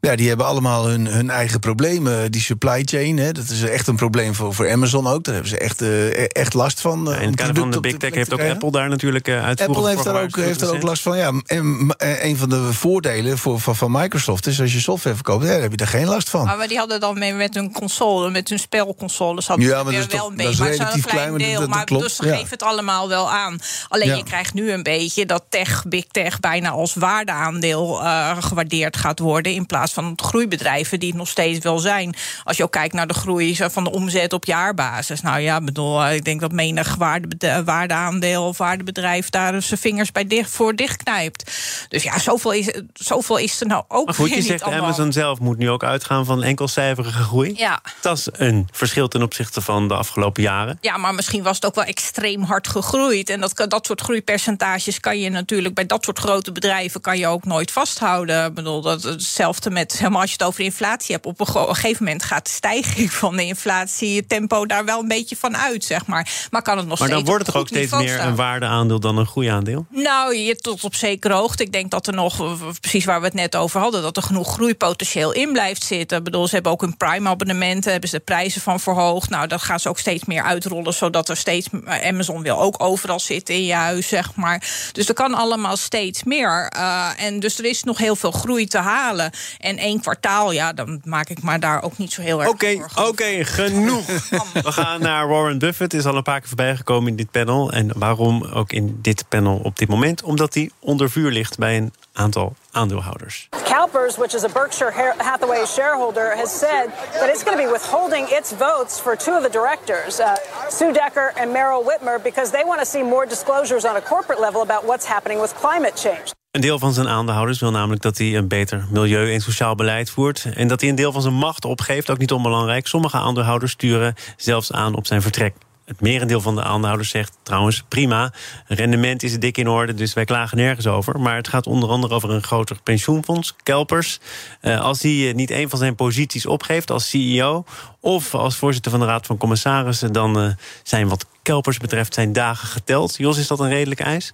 Ja, 0.00 0.16
die 0.16 0.28
hebben 0.28 0.46
allemaal 0.46 0.88
hun, 0.88 1.06
hun 1.06 1.30
eigen 1.30 1.60
problemen. 1.60 2.32
Die 2.32 2.40
supply 2.40 2.82
chain, 2.84 3.18
hè, 3.18 3.32
dat 3.32 3.48
is 3.48 3.62
echt 3.62 3.86
een 3.86 3.96
probleem 3.96 4.34
voor, 4.34 4.54
voor 4.54 4.70
Amazon 4.70 5.06
ook. 5.06 5.24
Daar 5.24 5.34
hebben 5.34 5.52
ze 5.52 5.58
echt, 5.58 5.82
uh, 5.82 6.36
echt 6.36 6.54
last 6.54 6.80
van. 6.80 7.10
Uh, 7.10 7.22
in 7.22 7.26
het 7.26 7.36
kader 7.36 7.54
van 7.54 7.70
de 7.70 7.80
Big 7.80 7.96
Tech 7.96 8.14
heeft 8.14 8.32
ook 8.32 8.40
Apple 8.40 8.70
daar 8.70 8.88
natuurlijk 8.88 9.28
uh, 9.28 9.44
uitvoerig 9.44 9.76
Apple 9.76 9.94
heeft 9.94 10.06
er 10.06 10.22
ook, 10.22 10.36
heeft 10.36 10.60
er 10.60 10.74
ook 10.74 10.82
last 10.82 11.02
van. 11.02 11.16
Ja, 11.16 11.32
en 11.46 11.94
een 11.98 12.36
van 12.36 12.48
de 12.48 12.72
voordelen 12.72 13.38
voor, 13.38 13.60
van, 13.60 13.76
van 13.76 13.90
Microsoft 13.90 14.46
is 14.46 14.60
als 14.60 14.72
je 14.72 14.80
software 14.80 15.14
verkoopt, 15.16 15.44
ja, 15.44 15.52
dan 15.52 15.60
heb 15.60 15.70
je 15.70 15.76
daar 15.76 15.86
geen 15.86 16.06
last 16.06 16.30
van. 16.30 16.44
Maar 16.44 16.68
die 16.68 16.78
hadden 16.78 17.00
dan 17.00 17.18
mee 17.18 17.34
met 17.34 17.54
hun 17.54 17.72
console, 17.72 18.30
met 18.30 18.48
hun 18.48 18.58
spelconsoles, 18.58 19.46
hadden 19.46 19.66
ja, 19.66 19.82
maar 19.82 19.92
dat 19.92 20.06
is 20.06 20.06
wel 20.06 20.20
toch, 20.20 20.30
een 20.30 20.36
beetje. 20.36 20.56
Dat 20.56 20.68
is 20.68 20.78
maar 20.78 20.86
relatief 20.86 21.04
een 21.04 21.10
klein 21.10 21.38
deel. 21.38 21.50
dat, 21.50 21.60
dat 21.60 21.68
maar 21.68 21.84
klopt. 21.84 22.02
dus 22.02 22.18
ja. 22.22 22.36
geef 22.36 22.50
het 22.50 22.62
allemaal 22.62 23.08
wel 23.08 23.30
aan. 23.30 23.58
Alleen 23.88 24.08
Ja. 24.08 24.16
je 24.16 24.24
krijgt 24.24 24.54
nu 24.54 24.72
een 24.72 24.82
beetje 24.82 25.26
dat 25.26 25.44
tech, 25.48 25.84
big 25.88 26.04
tech, 26.06 26.40
bijna 26.40 26.70
als 26.70 26.94
waardeaandeel 26.94 28.02
eh, 28.02 28.36
gewaardeerd 28.40 28.96
gaat 28.96 29.18
worden. 29.18 29.52
In 29.52 29.66
plaats 29.66 29.89
van 29.92 30.12
groeibedrijven 30.22 31.00
die 31.00 31.08
het 31.08 31.18
nog 31.18 31.28
steeds 31.28 31.58
wel 31.58 31.78
zijn. 31.78 32.14
Als 32.44 32.56
je 32.56 32.62
ook 32.62 32.72
kijkt 32.72 32.94
naar 32.94 33.06
de 33.06 33.14
groei 33.14 33.56
van 33.56 33.84
de 33.84 33.90
omzet 33.90 34.32
op 34.32 34.44
jaarbasis. 34.44 35.20
Nou 35.20 35.40
ja, 35.40 35.60
bedoel, 35.60 36.04
eh, 36.04 36.14
ik 36.14 36.24
denk 36.24 36.40
dat 36.40 36.52
menig 36.52 36.94
waarde, 36.94 37.62
waardeaandeel 37.64 38.46
of 38.46 38.58
waardebedrijf 38.58 39.30
daar 39.30 39.62
zijn 39.62 39.80
vingers 39.80 40.12
bij 40.12 40.26
dicht, 40.26 40.50
voor 40.50 40.76
dichtknijpt. 40.76 41.52
Dus 41.88 42.02
ja, 42.02 42.18
zoveel 42.18 42.52
is, 42.52 42.72
zoveel 42.92 43.36
is 43.36 43.60
er 43.60 43.66
nou 43.66 43.84
ook 43.88 44.06
Maar 44.06 44.14
goed, 44.14 44.28
je 44.28 44.34
niet 44.34 44.44
zegt 44.44 44.62
allemaal. 44.62 44.84
Amazon 44.84 45.12
zelf 45.12 45.38
moet 45.38 45.58
nu 45.58 45.70
ook 45.70 45.84
uitgaan 45.84 46.24
van 46.24 46.42
enkelcijferige 46.42 47.22
groei. 47.22 47.52
Ja. 47.56 47.80
Dat 48.00 48.18
is 48.18 48.28
een 48.32 48.68
verschil 48.72 49.08
ten 49.08 49.22
opzichte 49.22 49.60
van 49.60 49.88
de 49.88 49.94
afgelopen 49.94 50.42
jaren. 50.42 50.78
Ja, 50.80 50.96
maar 50.96 51.14
misschien 51.14 51.42
was 51.42 51.54
het 51.54 51.66
ook 51.66 51.74
wel 51.74 51.84
extreem 51.84 52.42
hard 52.42 52.68
gegroeid. 52.68 53.30
En 53.30 53.40
dat, 53.40 53.64
dat 53.68 53.86
soort 53.86 54.00
groeipercentages 54.00 55.00
kan 55.00 55.18
je 55.18 55.30
natuurlijk 55.30 55.74
bij 55.74 55.86
dat 55.86 56.04
soort 56.04 56.18
grote 56.18 56.52
bedrijven 56.52 57.00
kan 57.00 57.18
je 57.18 57.26
ook 57.26 57.44
nooit 57.44 57.70
vasthouden. 57.70 58.44
Ik 58.44 58.54
bedoel, 58.54 58.80
dat 58.80 59.02
hetzelfde 59.02 59.70
met 59.70 59.79
helemaal 59.88 60.20
als 60.20 60.30
je 60.30 60.36
het 60.38 60.46
over 60.46 60.60
inflatie 60.60 61.14
hebt. 61.14 61.26
Op 61.26 61.40
een, 61.40 61.46
gegeven 61.46 62.04
moment 62.04 62.22
gaat 62.22 62.44
de 62.44 62.50
stijging 62.50 63.12
van 63.12 63.36
de 63.36 63.44
inflatie 63.44 64.26
tempo 64.26 64.66
daar 64.66 64.84
wel 64.84 65.00
een 65.00 65.08
beetje 65.08 65.36
van 65.36 65.56
uit, 65.56 65.84
zeg 65.84 66.06
maar. 66.06 66.30
Maar 66.50 66.62
kan 66.62 66.76
het 66.76 66.86
nog 66.86 66.98
Maar 66.98 67.08
dan 67.08 67.16
steeds 67.16 67.30
wordt 67.30 67.46
het 67.46 67.54
toch 67.54 67.62
ook 67.62 67.68
steeds 67.68 67.92
meer 67.92 68.08
staan? 68.08 68.28
een 68.28 68.36
waardeaandeel 68.36 69.00
dan 69.00 69.18
een 69.18 69.26
groeiaandeel? 69.26 69.86
Nou, 69.90 70.36
je 70.36 70.56
tot 70.56 70.84
op 70.84 70.94
zekere 70.94 71.34
hoogte. 71.34 71.62
Ik 71.62 71.72
denk 71.72 71.90
dat 71.90 72.06
er 72.06 72.14
nog, 72.14 72.56
precies 72.80 73.04
waar 73.04 73.20
we 73.20 73.26
het 73.26 73.34
net 73.34 73.56
over 73.56 73.80
hadden, 73.80 74.02
dat 74.02 74.16
er 74.16 74.22
genoeg 74.22 74.52
groeipotentieel 74.52 75.32
in 75.32 75.52
blijft 75.52 75.84
zitten. 75.84 76.18
Ik 76.18 76.24
bedoel, 76.24 76.46
ze 76.46 76.54
hebben 76.54 76.72
ook 76.72 76.80
hun 76.80 76.96
Prime-abonnementen, 76.96 77.90
hebben 77.90 78.08
ze 78.10 78.16
de 78.16 78.22
prijzen 78.22 78.60
van 78.60 78.80
verhoogd. 78.80 79.30
Nou, 79.30 79.46
dat 79.46 79.62
gaan 79.62 79.80
ze 79.80 79.88
ook 79.88 79.98
steeds 79.98 80.24
meer 80.24 80.42
uitrollen, 80.42 80.94
zodat 80.94 81.28
er 81.28 81.36
steeds. 81.36 81.68
Amazon 81.84 82.42
wil 82.42 82.60
ook 82.60 82.82
overal 82.82 83.20
zitten 83.20 83.54
in 83.54 83.64
je 83.64 83.74
huis, 83.74 84.08
zeg 84.08 84.34
maar. 84.34 84.62
Dus 84.92 85.08
er 85.08 85.14
kan 85.14 85.34
allemaal 85.34 85.76
steeds 85.76 86.24
meer. 86.24 86.68
Eh, 86.68 87.08
en 87.16 87.40
dus 87.40 87.58
er 87.58 87.64
is 87.64 87.82
nog 87.82 87.98
heel 87.98 88.16
veel 88.16 88.30
groei 88.30 88.66
te 88.66 88.78
halen. 88.78 89.30
En 89.58 89.69
één 89.78 90.00
kwartaal, 90.00 90.50
ja, 90.52 90.72
dan 90.72 91.00
maak 91.04 91.28
ik 91.28 91.42
maar 91.42 91.60
daar 91.60 91.82
ook 91.82 91.98
niet 91.98 92.12
zo 92.12 92.22
heel 92.22 92.40
erg 92.40 92.48
Oké, 92.50 92.76
voor. 92.88 93.06
oké, 93.06 93.44
genoeg. 93.44 94.06
We 94.66 94.72
gaan 94.72 95.00
naar 95.00 95.28
Warren 95.28 95.58
Buffett. 95.58 95.94
Is 95.94 96.04
al 96.06 96.16
een 96.16 96.22
paar 96.22 96.38
keer 96.38 96.48
voorbij 96.48 96.76
gekomen 96.76 97.10
in 97.10 97.16
dit 97.16 97.30
panel. 97.30 97.72
En 97.72 97.90
waarom 97.96 98.44
ook 98.44 98.72
in 98.72 98.98
dit 99.02 99.24
panel 99.28 99.60
op 99.62 99.78
dit 99.78 99.88
moment? 99.88 100.22
Omdat 100.22 100.54
hij 100.54 100.70
onder 100.78 101.10
vuur 101.10 101.30
ligt 101.30 101.58
bij 101.58 101.76
een 101.76 101.92
aantal 102.12 102.54
aandeelhouders. 102.70 103.48
CalPERS, 103.64 104.16
which 104.16 104.34
is 104.34 104.44
a 104.44 104.48
Berkshire 104.48 104.92
Ha- 104.92 105.24
Hathaway 105.24 105.66
shareholder, 105.66 106.36
has 106.36 106.58
said 106.58 106.88
that 107.12 107.28
it's 107.28 107.42
going 107.42 107.56
to 107.58 107.64
be 107.64 107.70
withholding 107.72 108.28
its 108.28 108.52
votes 108.58 108.98
for 109.00 109.16
two 109.16 109.36
of 109.36 109.42
the 109.42 109.50
directors, 109.50 110.18
uh, 110.20 110.26
Sue 110.70 110.92
Decker 110.92 111.32
and 111.36 111.50
Meryl 111.52 111.84
Whitmer, 111.84 112.18
because 112.22 112.50
they 112.50 112.62
want 112.66 112.80
to 112.80 112.86
see 112.86 113.02
more 113.02 113.26
disclosures 113.28 113.84
on 113.84 113.96
a 113.96 114.00
corporate 114.00 114.40
level 114.40 114.60
about 114.62 114.84
what's 114.84 115.06
happening 115.06 115.40
with 115.40 115.54
climate 115.54 115.96
change. 115.96 116.32
Een 116.50 116.60
deel 116.60 116.78
van 116.78 116.92
zijn 116.92 117.08
aandeelhouders 117.08 117.60
wil 117.60 117.70
namelijk 117.70 118.02
dat 118.02 118.18
hij 118.18 118.36
een 118.36 118.48
beter 118.48 118.86
milieu- 118.90 119.32
en 119.32 119.40
sociaal 119.40 119.74
beleid 119.74 120.10
voert. 120.10 120.46
En 120.54 120.68
dat 120.68 120.80
hij 120.80 120.90
een 120.90 120.96
deel 120.96 121.12
van 121.12 121.22
zijn 121.22 121.34
macht 121.34 121.64
opgeeft, 121.64 122.10
ook 122.10 122.18
niet 122.18 122.32
onbelangrijk. 122.32 122.86
Sommige 122.86 123.16
aandeelhouders 123.16 123.72
sturen 123.72 124.14
zelfs 124.36 124.72
aan 124.72 124.94
op 124.94 125.06
zijn 125.06 125.22
vertrek. 125.22 125.54
Het 125.84 126.00
merendeel 126.00 126.40
van 126.40 126.54
de 126.54 126.62
aandeelhouders 126.62 127.10
zegt 127.10 127.38
trouwens 127.42 127.82
prima. 127.88 128.32
Rendement 128.66 129.22
is 129.22 129.38
dik 129.38 129.58
in 129.58 129.68
orde, 129.68 129.94
dus 129.94 130.12
wij 130.12 130.24
klagen 130.24 130.56
nergens 130.56 130.86
over. 130.86 131.20
Maar 131.20 131.36
het 131.36 131.48
gaat 131.48 131.66
onder 131.66 131.88
andere 131.88 132.14
over 132.14 132.30
een 132.30 132.42
groter 132.42 132.76
pensioenfonds, 132.82 133.54
Kelpers. 133.62 134.18
Eh, 134.60 134.80
als 134.80 135.02
hij 135.02 135.28
eh, 135.28 135.34
niet 135.34 135.50
een 135.50 135.70
van 135.70 135.78
zijn 135.78 135.94
posities 135.94 136.46
opgeeft 136.46 136.90
als 136.90 137.08
CEO 137.08 137.64
of 138.00 138.34
als 138.34 138.56
voorzitter 138.56 138.90
van 138.90 139.00
de 139.00 139.06
Raad 139.06 139.26
van 139.26 139.36
Commissarissen, 139.36 140.12
dan 140.12 140.40
eh, 140.40 140.50
zijn 140.82 141.08
wat 141.08 141.26
Kelpers 141.42 141.78
betreft 141.78 142.14
zijn 142.14 142.32
dagen 142.32 142.68
geteld. 142.68 143.16
Jos, 143.16 143.38
is 143.38 143.46
dat 143.46 143.60
een 143.60 143.68
redelijke 143.68 144.04
eis? 144.04 144.32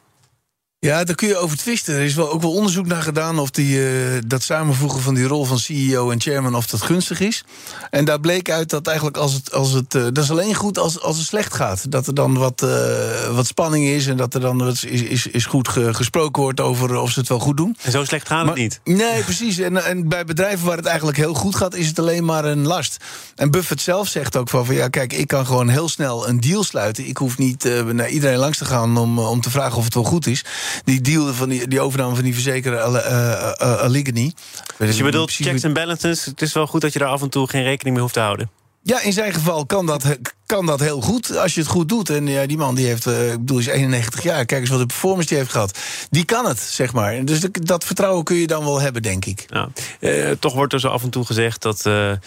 Ja, 0.78 1.04
daar 1.04 1.14
kun 1.14 1.28
je 1.28 1.37
over 1.37 1.56
twisten. 1.56 1.95
Er 1.95 2.00
is 2.00 2.14
wel 2.14 2.30
ook 2.33 2.42
wel 2.42 2.52
onderzoek 2.52 2.87
naar 2.87 3.02
gedaan 3.02 3.38
of 3.38 3.50
die, 3.50 3.87
eh, 3.88 3.92
dat 4.26 4.42
samenvoegen 4.42 5.00
van 5.00 5.14
die 5.14 5.25
rol 5.26 5.45
van 5.45 5.59
CEO 5.59 6.11
en 6.11 6.21
chairman 6.21 6.54
of 6.54 6.66
dat 6.66 6.83
gunstig 6.83 7.21
is. 7.21 7.45
En 7.90 8.04
daar 8.04 8.21
bleek 8.21 8.50
uit 8.50 8.71
dat 8.71 8.87
eigenlijk 8.87 9.16
als 9.16 9.33
het, 9.33 9.52
als 9.52 9.73
het 9.73 9.95
eh, 9.95 10.02
dat 10.12 10.18
is 10.25 10.30
alleen 10.30 10.54
goed 10.54 10.78
als, 10.78 11.00
als 11.00 11.16
het 11.16 11.26
slecht 11.26 11.54
gaat. 11.54 11.90
Dat 11.90 12.06
er 12.06 12.14
dan 12.14 12.38
wat, 12.38 12.62
eh, 12.62 13.35
wat 13.35 13.47
spanning 13.47 13.87
is 13.87 14.06
en 14.06 14.16
dat 14.16 14.35
er 14.35 14.40
dan 14.40 14.59
wat 14.59 14.73
is, 14.85 14.85
is, 14.85 15.26
is 15.26 15.45
goed 15.47 15.68
ge- 15.68 15.95
gesproken 15.95 16.42
wordt 16.42 16.61
over 16.61 16.97
of 16.97 17.11
ze 17.11 17.18
het 17.21 17.28
wel 17.28 17.38
goed 17.38 17.56
doen. 17.56 17.76
En 17.83 17.90
zo 17.90 18.04
slecht 18.04 18.26
gaat 18.26 18.47
het 18.47 18.54
niet. 18.56 18.80
Nee, 18.85 19.23
precies. 19.23 19.59
En, 19.59 19.85
en 19.85 20.09
bij 20.09 20.25
bedrijven 20.25 20.66
waar 20.66 20.76
het 20.76 20.87
eigenlijk 20.87 21.16
heel 21.16 21.35
goed 21.35 21.57
gaat, 21.57 21.74
is 21.74 21.87
het 21.87 21.98
alleen 21.98 22.24
maar 22.24 22.44
een 22.44 22.66
last. 22.66 22.96
En 23.35 23.50
Buffett 23.50 23.81
zelf 23.81 24.09
zegt 24.09 24.37
ook 24.37 24.48
van, 24.48 24.66
van 24.66 24.74
ja, 24.74 24.88
kijk, 24.88 25.12
ik 25.12 25.27
kan 25.27 25.46
gewoon 25.46 25.68
heel 25.68 25.88
snel 25.88 26.29
een 26.29 26.40
deal 26.40 26.64
sluiten. 26.64 27.07
Ik 27.09 27.16
hoef 27.16 27.38
niet 27.38 27.64
naar 27.92 28.09
iedereen 28.09 28.38
langs 28.38 28.59
te 28.59 28.64
gaan 28.64 28.96
om, 28.96 29.18
om 29.18 29.40
te 29.40 29.50
vragen 29.50 29.77
of 29.77 29.85
het 29.85 29.94
wel 29.94 30.05
goed 30.05 30.27
is. 30.27 30.44
Die 30.84 31.00
deal 31.00 31.34
van 31.34 31.48
die, 31.48 31.68
die 31.68 31.80
overname 31.80 32.14
van 32.14 32.24
die 32.24 32.32
verzekeraar 32.34 32.88
uh, 32.88 32.94
uh, 32.94 33.52
uh, 33.62 33.76
Allegheny. 33.76 34.32
Dus 34.78 34.96
je 34.96 35.02
bedoelt 35.02 35.32
checks 35.32 35.62
en 35.62 35.72
balances. 35.72 36.24
Het 36.24 36.42
is 36.42 36.52
wel 36.52 36.66
goed 36.66 36.80
dat 36.80 36.92
je 36.92 36.98
daar 36.98 37.08
af 37.08 37.22
en 37.22 37.28
toe 37.30 37.48
geen 37.48 37.62
rekening 37.62 37.94
mee 37.94 38.02
hoeft 38.02 38.14
te 38.14 38.20
houden. 38.20 38.50
Ja, 38.82 39.00
in 39.00 39.12
zijn 39.12 39.32
geval 39.32 39.66
kan 39.66 39.86
dat, 39.86 40.04
kan 40.46 40.66
dat 40.66 40.80
heel 40.80 41.00
goed 41.00 41.36
als 41.36 41.54
je 41.54 41.60
het 41.60 41.68
goed 41.68 41.88
doet. 41.88 42.10
En 42.10 42.26
ja, 42.26 42.46
die 42.46 42.56
man 42.56 42.74
die 42.74 42.86
heeft, 42.86 43.06
eh, 43.06 43.32
ik 43.32 43.38
bedoel, 43.38 43.58
is 43.58 43.66
91 43.66 44.22
jaar. 44.22 44.44
Kijk 44.44 44.60
eens 44.60 44.70
wat 44.70 44.78
de 44.78 44.86
performance 44.86 45.28
die 45.28 45.38
heeft 45.38 45.50
gehad. 45.50 45.78
Die 46.10 46.24
kan 46.24 46.46
het, 46.46 46.58
zeg 46.58 46.92
maar. 46.92 47.24
Dus 47.24 47.40
dat- 47.52 47.84
vertrouwen 47.84 48.24
kun 48.24 48.36
je 48.36 48.46
dan 48.46 48.64
wel 48.64 48.80
hebben, 48.80 49.02
denk 49.02 49.24
ik. 49.24 49.44
Nou, 49.48 49.68
eh, 50.00 50.30
toch 50.30 50.54
wordt 50.54 50.72
er 50.72 50.80
zo 50.80 50.88
af 50.88 51.02
en 51.02 51.10
toe 51.10 51.24
gezegd 51.24 51.62
dat 51.62 51.86
eh, 51.86 52.10
eh, 52.10 52.18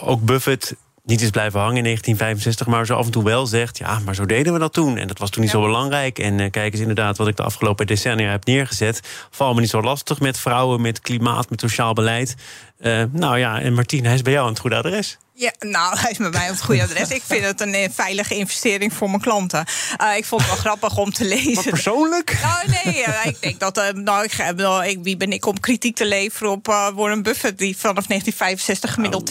ook 0.00 0.20
Buffett 0.22 0.74
niet 1.08 1.20
is 1.20 1.30
blijven 1.30 1.60
hangen 1.60 1.76
in 1.76 1.82
1965, 1.82 2.66
maar 2.66 2.86
zo 2.86 2.94
af 2.94 3.04
en 3.04 3.10
toe 3.10 3.24
wel 3.24 3.46
zegt: 3.46 3.78
ja, 3.78 3.98
maar 3.98 4.14
zo 4.14 4.26
deden 4.26 4.52
we 4.52 4.58
dat 4.58 4.72
toen. 4.72 4.96
En 4.96 5.06
dat 5.06 5.18
was 5.18 5.30
toen 5.30 5.42
niet 5.42 5.50
zo 5.50 5.60
belangrijk. 5.60 6.18
En 6.18 6.40
eh, 6.40 6.50
kijk 6.50 6.72
eens 6.72 6.80
inderdaad 6.80 7.16
wat 7.16 7.28
ik 7.28 7.36
de 7.36 7.42
afgelopen 7.42 7.86
decennia 7.86 8.30
heb 8.30 8.44
neergezet. 8.44 9.00
Val 9.30 9.54
me 9.54 9.60
niet 9.60 9.70
zo 9.70 9.82
lastig 9.82 10.20
met 10.20 10.38
vrouwen, 10.38 10.80
met 10.80 11.00
klimaat, 11.00 11.50
met 11.50 11.60
sociaal 11.60 11.92
beleid. 11.92 12.34
Eh, 12.78 13.02
nou 13.12 13.38
ja, 13.38 13.60
en 13.60 13.74
Martien, 13.74 14.04
hij 14.04 14.14
is 14.14 14.22
bij 14.22 14.32
jou 14.32 14.44
aan 14.44 14.52
het 14.52 14.60
goede 14.60 14.76
adres. 14.76 15.18
Ja, 15.38 15.52
nou, 15.58 15.96
hij 16.00 16.10
is 16.10 16.18
met 16.18 16.32
mij 16.32 16.44
op 16.44 16.54
het 16.54 16.64
goede 16.64 16.82
adres. 16.82 17.08
Ik 17.10 17.22
vind 17.26 17.44
het 17.44 17.60
een 17.60 17.74
eh, 17.74 17.88
veilige 17.92 18.34
investering 18.34 18.92
voor 18.92 19.08
mijn 19.08 19.20
klanten. 19.20 19.64
Eh, 19.96 20.16
ik 20.16 20.24
vond 20.24 20.40
het 20.40 20.50
wel 20.50 20.60
grappig 20.60 20.96
om 20.96 21.12
te 21.12 21.24
lezen. 21.34 21.54
Wat 21.54 21.68
persoonlijk? 21.68 22.38
Nou, 22.42 22.80
nee, 22.84 23.04
eh, 23.04 23.26
ik 23.26 23.36
denk 23.40 23.60
dat. 23.60 23.92
nou, 23.94 24.24
ik, 24.24 24.36
bedoel, 24.46 24.84
ik, 24.84 24.98
wie 25.02 25.16
ben 25.16 25.32
ik 25.32 25.46
om 25.46 25.60
kritiek 25.60 25.96
te 25.96 26.04
leveren 26.06 26.50
op 26.52 26.66
Warren 26.66 27.22
Buffett, 27.22 27.58
die 27.58 27.76
vanaf 27.76 28.06
1965 28.06 28.94
gemiddeld 28.94 29.30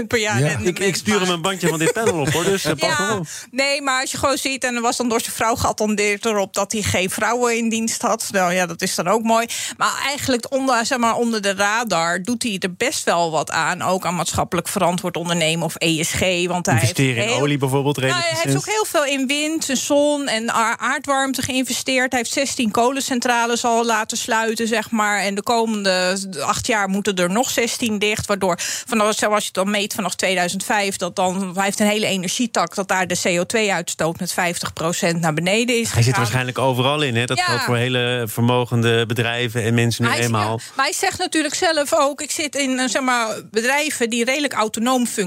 20% 0.00 0.06
per 0.06 0.18
jaar. 0.18 0.40
Ja. 0.40 0.58
Ik, 0.58 0.78
ik 0.78 0.96
stuur 0.96 1.20
hem 1.20 1.30
een 1.30 1.42
bandje 1.42 1.68
van 1.68 1.78
dit 1.78 1.92
panel 1.92 2.20
op, 2.20 2.32
hoor. 2.32 2.44
Dus 2.44 2.62
pas 2.62 2.80
maar 2.80 2.88
Ja, 2.88 3.16
op. 3.16 3.26
nee, 3.50 3.82
maar 3.82 4.00
als 4.00 4.10
je 4.10 4.18
gewoon 4.18 4.38
ziet, 4.38 4.64
en 4.64 4.74
er 4.74 4.80
was 4.82 4.96
dan 4.96 5.08
door 5.08 5.20
zijn 5.20 5.34
vrouw 5.34 5.54
geattendeerd 5.54 6.24
erop 6.24 6.54
dat 6.54 6.72
hij 6.72 6.82
geen 6.82 7.10
vrouwen 7.10 7.56
in 7.56 7.68
dienst 7.68 8.02
had. 8.02 8.28
Nou 8.30 8.52
ja, 8.52 8.66
dat 8.66 8.82
is 8.82 8.94
dan 8.94 9.08
ook 9.08 9.22
mooi. 9.22 9.46
Maar 9.76 10.02
eigenlijk 10.06 10.52
onder, 10.52 10.86
zeg 10.86 10.98
maar, 10.98 11.14
onder 11.16 11.42
de 11.42 11.54
radar 11.54 12.22
doet 12.22 12.42
hij 12.42 12.56
er 12.58 12.74
best 12.74 13.04
wel 13.04 13.30
wat 13.30 13.50
aan. 13.50 13.82
Ook 13.82 14.06
aan 14.06 14.14
maatschappelijk 14.14 14.68
verantwoord 14.68 15.16
ondernemen 15.16 15.30
of 15.62 15.74
ESG. 15.76 16.20
Want 16.46 16.66
hij 16.66 16.74
Investeren 16.74 17.14
heeft 17.14 17.26
in 17.26 17.32
heel- 17.32 17.42
olie 17.42 17.58
bijvoorbeeld, 17.58 17.96
nou, 18.00 18.12
hij 18.12 18.22
heeft 18.42 18.56
ook 18.56 18.66
heel 18.66 18.84
veel 18.88 19.04
in 19.04 19.26
wind, 19.26 19.68
en 19.70 19.76
zon 19.76 20.28
en 20.28 20.52
aardwarmte 20.78 21.42
geïnvesteerd. 21.42 22.10
Hij 22.12 22.20
heeft 22.20 22.32
16 22.32 22.70
kolencentrales 22.70 23.64
al 23.64 23.84
laten 23.84 24.16
sluiten, 24.16 24.68
zeg 24.68 24.90
maar. 24.90 25.20
En 25.20 25.34
de 25.34 25.42
komende 25.42 26.16
acht 26.40 26.66
jaar 26.66 26.88
moeten 26.88 27.14
er 27.14 27.30
nog 27.30 27.50
16 27.50 27.98
dicht. 27.98 28.26
Waardoor, 28.26 28.56
vanaf, 28.86 29.06
als 29.06 29.18
je 29.18 29.24
het 29.34 29.54
dan 29.54 29.70
meet 29.70 29.94
vanaf 29.94 30.14
2005, 30.14 30.96
dat 30.96 31.16
dan, 31.16 31.50
hij 31.54 31.64
heeft 31.64 31.80
een 31.80 31.86
hele 31.86 32.06
energietak, 32.06 32.74
dat 32.74 32.88
daar 32.88 33.06
de 33.06 33.18
CO2-uitstoot 33.28 34.20
met 34.20 34.32
50% 34.32 35.20
naar 35.20 35.34
beneden 35.34 35.80
is. 35.80 35.92
Hij 35.92 36.02
zit 36.02 36.16
waarschijnlijk 36.16 36.58
overal 36.58 37.02
in. 37.02 37.16
Hè? 37.16 37.24
Dat 37.24 37.38
Ja. 37.38 37.44
geldt 37.44 37.62
voor 37.64 37.76
hele 37.76 38.24
vermogende 38.28 39.06
bedrijven 39.06 39.62
en 39.62 39.74
mensen 39.74 40.04
nu 40.04 40.10
Hij, 40.10 40.20
eenmaal. 40.20 40.58
ja, 40.58 40.64
maar 40.76 40.84
hij 40.84 40.94
zegt 40.94 41.18
natuurlijk 41.18 41.54
zelf 41.54 41.94
ook: 41.94 42.20
ik 42.20 42.30
zit 42.30 42.54
in 42.54 42.78
eh, 42.78 42.88
zeg 42.88 43.02
maar, 43.02 43.26
bedrijven 43.50 44.10
die 44.10 44.24
redelijk 44.24 44.52
autonoom 44.52 45.06
functioneren. 45.06 45.21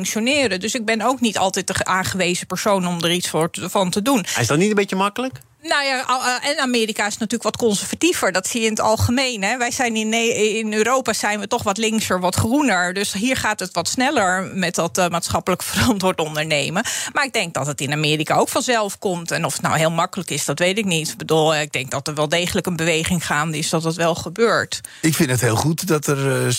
Dus 0.59 0.75
ik 0.75 0.85
ben 0.85 1.01
ook 1.01 1.21
niet 1.21 1.37
altijd 1.37 1.67
de 1.67 1.85
aangewezen 1.85 2.47
persoon 2.47 2.87
om 2.87 3.03
er 3.03 3.11
iets 3.11 3.29
voor 3.29 3.49
van 3.51 3.89
te 3.89 4.01
doen. 4.01 4.25
Is 4.39 4.47
dan 4.47 4.59
niet 4.59 4.69
een 4.69 4.75
beetje 4.75 4.95
makkelijk? 4.95 5.39
Nou 5.67 5.83
ja, 5.83 6.05
eh, 6.07 6.49
en 6.49 6.59
Amerika 6.59 7.05
is 7.05 7.17
natuurlijk 7.17 7.43
wat 7.43 7.57
conservatiever. 7.57 8.31
Dat 8.31 8.47
zie 8.47 8.59
je 8.59 8.65
in 8.65 8.71
het 8.71 8.81
algemeen. 8.81 9.43
Hè. 9.43 9.57
Wij 9.57 9.71
zijn 9.71 9.95
in, 9.95 10.13
in 10.57 10.73
Europa 10.73 11.13
zijn 11.13 11.39
we 11.39 11.47
toch 11.47 11.63
wat 11.63 11.77
linkser, 11.77 12.19
wat 12.19 12.35
groener. 12.35 12.93
Dus 12.93 13.13
hier 13.13 13.37
gaat 13.37 13.59
het 13.59 13.73
wat 13.73 13.87
sneller 13.87 14.51
met 14.53 14.75
dat 14.75 14.97
uh, 14.97 15.07
maatschappelijk 15.07 15.63
verantwoord 15.73 16.19
ondernemen. 16.19 16.85
Maar 17.13 17.25
ik 17.25 17.33
denk 17.33 17.53
dat 17.53 17.67
het 17.67 17.81
in 17.81 17.91
Amerika 17.91 18.35
ook 18.35 18.49
vanzelf 18.49 18.97
komt. 18.99 19.31
En 19.31 19.45
of 19.45 19.53
het 19.53 19.61
nou 19.61 19.77
heel 19.77 19.91
makkelijk 19.91 20.29
is, 20.29 20.45
dat 20.45 20.59
weet 20.59 20.77
ik 20.77 20.85
niet. 20.85 21.09
Ik 21.09 21.17
bedoel, 21.17 21.55
ik 21.55 21.71
denk 21.71 21.91
dat 21.91 22.07
er 22.07 22.15
wel 22.15 22.29
degelijk 22.29 22.67
een 22.67 22.75
beweging 22.75 23.25
gaande 23.25 23.57
is 23.57 23.69
dat 23.69 23.83
het 23.83 23.95
wel 23.95 24.15
gebeurt. 24.15 24.81
Ik 25.01 25.15
vind 25.15 25.29
het 25.29 25.41
heel 25.41 25.55
goed 25.55 25.87
dat 25.87 26.07
er 26.07 26.53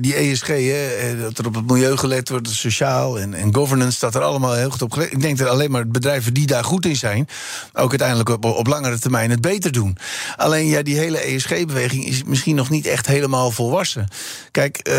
die 0.00 0.14
ESG, 0.14 0.46
hè, 0.46 1.20
dat 1.20 1.38
er 1.38 1.46
op 1.46 1.54
het 1.54 1.66
milieu 1.66 1.96
gelet 1.96 2.28
wordt, 2.28 2.48
sociaal 2.48 3.18
en, 3.18 3.34
en 3.34 3.54
governance, 3.54 4.00
dat 4.00 4.14
er 4.14 4.22
allemaal 4.22 4.54
heel 4.54 4.70
goed 4.70 4.82
op 4.82 4.92
gelet. 4.92 5.12
Ik 5.12 5.20
denk 5.20 5.38
dat 5.38 5.48
alleen 5.48 5.70
maar 5.70 5.88
bedrijven 5.88 6.34
die 6.34 6.46
daar 6.46 6.64
goed 6.64 6.86
in 6.86 6.96
zijn, 6.96 7.28
ook 7.72 7.92
uiteindelijk 8.00 8.28
op, 8.28 8.44
op 8.44 8.66
langere 8.66 8.98
termijn 8.98 9.30
het 9.30 9.40
beter 9.40 9.72
doen. 9.72 9.96
Alleen 10.36 10.66
ja, 10.66 10.82
die 10.82 10.98
hele 10.98 11.18
ESG-beweging 11.18 12.06
is 12.06 12.24
misschien 12.24 12.56
nog 12.56 12.70
niet 12.70 12.86
echt 12.86 13.06
helemaal 13.06 13.50
volwassen. 13.50 14.08
Kijk, 14.50 14.88
uh, 14.88 14.94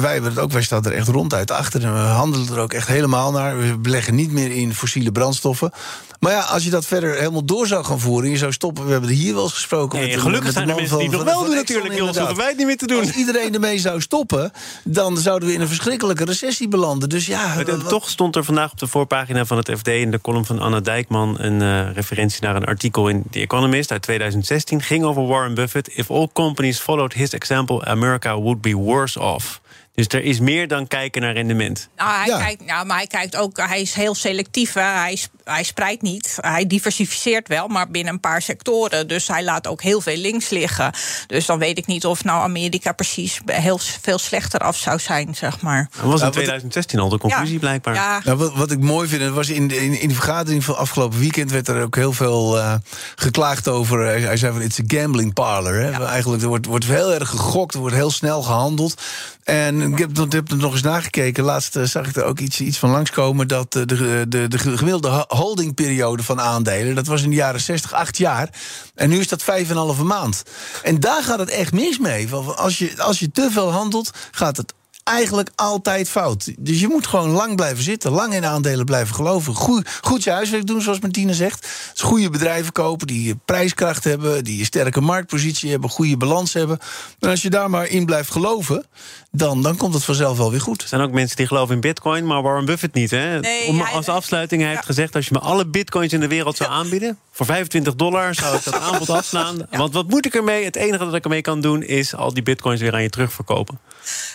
wij 0.00 0.12
hebben 0.12 0.30
het 0.30 0.38
ook, 0.38 0.52
wij 0.52 0.62
staan 0.62 0.84
er 0.84 0.92
echt 0.92 1.08
ronduit 1.08 1.50
achter 1.50 1.84
en 1.84 1.92
we 1.92 1.98
handelen 1.98 2.48
er 2.52 2.58
ook 2.58 2.72
echt 2.72 2.88
helemaal 2.88 3.32
naar. 3.32 3.58
We 3.58 3.78
beleggen 3.78 4.14
niet 4.14 4.32
meer 4.32 4.50
in 4.50 4.74
fossiele 4.74 5.12
brandstoffen. 5.12 5.72
Maar 6.20 6.32
ja, 6.32 6.40
als 6.40 6.64
je 6.64 6.70
dat 6.70 6.86
verder 6.86 7.14
helemaal 7.14 7.44
door 7.44 7.66
zou 7.66 7.84
gaan 7.84 8.00
voeren... 8.00 8.30
je 8.30 8.36
zou 8.36 8.52
stoppen, 8.52 8.84
we 8.84 8.90
hebben 8.90 9.10
er 9.10 9.16
hier 9.16 9.34
wel 9.34 9.42
eens 9.42 9.52
gesproken... 9.52 9.98
Nee, 9.98 10.10
met 10.10 10.20
gelukkig 10.20 10.44
met 10.44 10.52
zijn 10.52 10.68
er 10.68 10.74
mensen 10.74 10.98
die 10.98 11.10
nog 11.10 11.22
wel 11.22 11.44
doen 11.44 11.54
natuurlijk, 11.54 11.98
hoeven 11.98 12.36
wij 12.36 12.48
het 12.48 12.56
niet 12.56 12.66
meer 12.66 12.76
te 12.76 12.86
doen. 12.86 13.00
Als 13.00 13.10
iedereen 13.10 13.54
ermee 13.54 13.78
zou 13.78 14.00
stoppen... 14.00 14.52
dan 14.84 15.18
zouden 15.18 15.48
we 15.48 15.54
in 15.54 15.60
een 15.60 15.68
verschrikkelijke 15.68 16.24
recessie 16.24 16.68
belanden. 16.68 17.08
Dus 17.08 17.26
ja... 17.26 17.54
Maar, 17.54 17.64
wat... 17.64 17.88
Toch 17.88 18.08
stond 18.08 18.36
er 18.36 18.44
vandaag 18.44 18.70
op 18.70 18.78
de 18.78 18.86
voorpagina 18.86 19.44
van 19.44 19.56
het 19.56 19.70
FD... 19.78 19.88
in 19.88 20.10
de 20.10 20.20
column 20.20 20.44
van 20.44 20.58
Anna 20.58 20.80
Dijkman... 20.80 21.36
een 21.38 21.60
uh, 21.60 21.92
referentie 21.94 22.29
naar 22.38 22.56
een 22.56 22.64
artikel 22.64 23.08
in 23.08 23.22
The 23.30 23.40
Economist 23.40 23.92
uit 23.92 24.02
2016. 24.02 24.82
ging 24.82 25.04
over 25.04 25.26
Warren 25.26 25.54
Buffett. 25.54 25.96
If 25.96 26.10
all 26.10 26.28
companies 26.32 26.80
followed 26.80 27.14
his 27.14 27.32
example... 27.32 27.84
America 27.84 28.40
would 28.40 28.60
be 28.60 28.76
worse 28.76 29.20
off. 29.20 29.60
Dus 30.00 30.20
er 30.20 30.24
is 30.24 30.40
meer 30.40 30.68
dan 30.68 30.86
kijken 30.86 31.22
naar 31.22 31.32
rendement. 31.32 31.88
Nou, 31.96 32.10
hij, 32.10 32.38
kijkt, 32.38 32.64
nou, 32.66 32.86
maar 32.86 32.96
hij 32.96 33.06
kijkt 33.06 33.36
ook, 33.36 33.56
hij 33.56 33.80
is 33.80 33.94
heel 33.94 34.14
selectief. 34.14 34.72
Hè. 34.72 34.80
Hij, 34.80 35.18
hij 35.44 35.62
spreidt 35.62 36.02
niet. 36.02 36.38
Hij 36.40 36.66
diversificeert 36.66 37.48
wel, 37.48 37.68
maar 37.68 37.90
binnen 37.90 38.12
een 38.12 38.20
paar 38.20 38.42
sectoren. 38.42 39.08
Dus 39.08 39.28
hij 39.28 39.44
laat 39.44 39.66
ook 39.66 39.82
heel 39.82 40.00
veel 40.00 40.16
links 40.16 40.48
liggen. 40.48 40.92
Dus 41.26 41.46
dan 41.46 41.58
weet 41.58 41.78
ik 41.78 41.86
niet 41.86 42.06
of 42.06 42.24
nou 42.24 42.42
Amerika 42.42 42.92
precies 42.92 43.40
heel 43.46 43.78
veel 44.00 44.18
slechter 44.18 44.60
af 44.60 44.76
zou 44.76 44.98
zijn, 44.98 45.34
zeg 45.34 45.60
maar. 45.60 45.88
Dat 45.96 46.04
was 46.04 46.22
in 46.22 46.30
2016 46.30 46.98
al 46.98 47.08
de 47.08 47.18
conclusie, 47.18 47.58
blijkbaar. 47.58 47.94
Ja. 47.94 48.20
Nou, 48.24 48.38
wat, 48.38 48.54
wat, 48.54 48.70
ik 48.70 48.80
mooi 48.80 49.08
vind, 49.08 49.30
was 49.30 49.48
in 49.48 49.68
de, 49.68 49.76
in, 49.76 50.00
in 50.00 50.08
de 50.08 50.14
vergadering 50.14 50.64
van 50.64 50.76
afgelopen 50.76 51.18
weekend 51.18 51.50
werd 51.50 51.68
er 51.68 51.82
ook 51.82 51.96
heel 51.96 52.12
veel 52.12 52.58
uh, 52.58 52.74
geklaagd 53.14 53.68
over. 53.68 54.04
Hij 54.06 54.36
zei 54.36 54.52
van: 54.52 54.62
it's 54.62 54.80
a 54.80 54.84
gambling 54.86 55.34
parlor. 55.34 55.74
Hè. 55.74 56.06
Eigenlijk 56.06 56.42
er 56.42 56.48
wordt, 56.48 56.66
wordt 56.66 56.84
heel 56.84 57.12
erg 57.12 57.28
gegokt, 57.28 57.74
er 57.74 57.80
wordt 57.80 57.94
heel 57.94 58.10
snel 58.10 58.42
gehandeld. 58.42 59.02
En 59.44 59.89
ik 59.92 59.98
heb, 59.98 60.18
ik 60.18 60.32
heb 60.32 60.50
er 60.50 60.56
nog 60.56 60.72
eens 60.72 60.82
nagekeken. 60.82 61.44
Laatst 61.44 61.76
uh, 61.76 61.84
zag 61.84 62.08
ik 62.08 62.16
er 62.16 62.24
ook 62.24 62.38
iets, 62.38 62.60
iets 62.60 62.78
van 62.78 62.90
langskomen 62.90 63.48
dat 63.48 63.74
uh, 63.74 63.82
de, 63.86 64.24
de, 64.28 64.48
de 64.48 64.58
gemiddelde 64.58 65.24
holdingperiode 65.28 66.22
van 66.22 66.40
aandelen, 66.40 66.94
dat 66.94 67.06
was 67.06 67.22
in 67.22 67.30
de 67.30 67.36
jaren 67.36 67.60
60 67.60 67.92
acht 67.92 68.16
jaar. 68.16 68.48
En 68.94 69.08
nu 69.08 69.18
is 69.18 69.28
dat 69.28 69.42
vijf 69.42 69.64
en 69.64 69.70
een 69.70 69.76
halve 69.76 70.04
maand. 70.04 70.42
En 70.82 71.00
daar 71.00 71.22
gaat 71.22 71.38
het 71.38 71.50
echt 71.50 71.72
mis 71.72 71.98
mee. 71.98 72.28
Als 72.34 72.78
je, 72.78 73.02
als 73.02 73.18
je 73.18 73.30
te 73.30 73.48
veel 73.50 73.72
handelt, 73.72 74.10
gaat 74.30 74.56
het 74.56 74.74
eigenlijk 75.10 75.50
altijd 75.54 76.08
fout. 76.08 76.52
Dus 76.58 76.80
je 76.80 76.88
moet 76.88 77.06
gewoon 77.06 77.30
lang 77.30 77.56
blijven 77.56 77.82
zitten, 77.82 78.10
lang 78.10 78.34
in 78.34 78.44
aandelen 78.44 78.84
blijven 78.84 79.14
geloven. 79.14 79.54
Goed, 79.54 79.88
goed 80.00 80.24
je 80.24 80.30
huiswerk 80.30 80.66
doen, 80.66 80.82
zoals 80.82 81.00
Martine 81.00 81.34
zegt. 81.34 81.68
Dus 81.92 82.02
goede 82.02 82.30
bedrijven 82.30 82.72
kopen 82.72 83.06
die 83.06 83.36
prijskracht 83.44 84.04
hebben, 84.04 84.44
die 84.44 84.58
een 84.58 84.64
sterke 84.64 85.00
marktpositie 85.00 85.70
hebben, 85.70 85.90
goede 85.90 86.16
balans 86.16 86.52
hebben. 86.52 86.78
En 87.18 87.28
als 87.28 87.42
je 87.42 87.50
daar 87.50 87.70
maar 87.70 87.86
in 87.86 88.04
blijft 88.04 88.30
geloven, 88.30 88.86
dan, 89.30 89.62
dan 89.62 89.76
komt 89.76 89.94
het 89.94 90.04
vanzelf 90.04 90.36
wel 90.36 90.50
weer 90.50 90.60
goed. 90.60 90.82
Er 90.82 90.88
zijn 90.88 91.00
ook 91.00 91.12
mensen 91.12 91.36
die 91.36 91.46
geloven 91.46 91.74
in 91.74 91.80
bitcoin, 91.80 92.26
maar 92.26 92.42
Warren 92.42 92.64
Buffett 92.64 92.94
niet. 92.94 93.10
Hè? 93.10 93.40
Nee, 93.40 93.66
Om, 93.66 93.80
als 93.80 94.08
afsluiting, 94.08 94.62
hij 94.62 94.70
heeft 94.70 94.84
gezegd... 94.84 95.14
als 95.14 95.26
je 95.26 95.34
me 95.34 95.40
alle 95.40 95.66
bitcoins 95.66 96.12
in 96.12 96.20
de 96.20 96.28
wereld 96.28 96.56
zou 96.56 96.70
aanbieden... 96.70 97.18
voor 97.32 97.46
25 97.46 97.94
dollar 97.94 98.34
zou 98.34 98.56
ik 98.56 98.64
dat 98.64 98.78
aanbod 98.90 99.10
afslaan. 99.10 99.66
Want 99.70 99.94
wat 99.94 100.08
moet 100.08 100.26
ik 100.26 100.34
ermee? 100.34 100.64
Het 100.64 100.76
enige 100.76 101.04
dat 101.04 101.14
ik 101.14 101.24
ermee 101.24 101.40
kan 101.40 101.60
doen... 101.60 101.82
is 101.82 102.14
al 102.14 102.34
die 102.34 102.42
bitcoins 102.42 102.80
weer 102.80 102.94
aan 102.94 103.02
je 103.02 103.10
terugverkopen. 103.10 103.78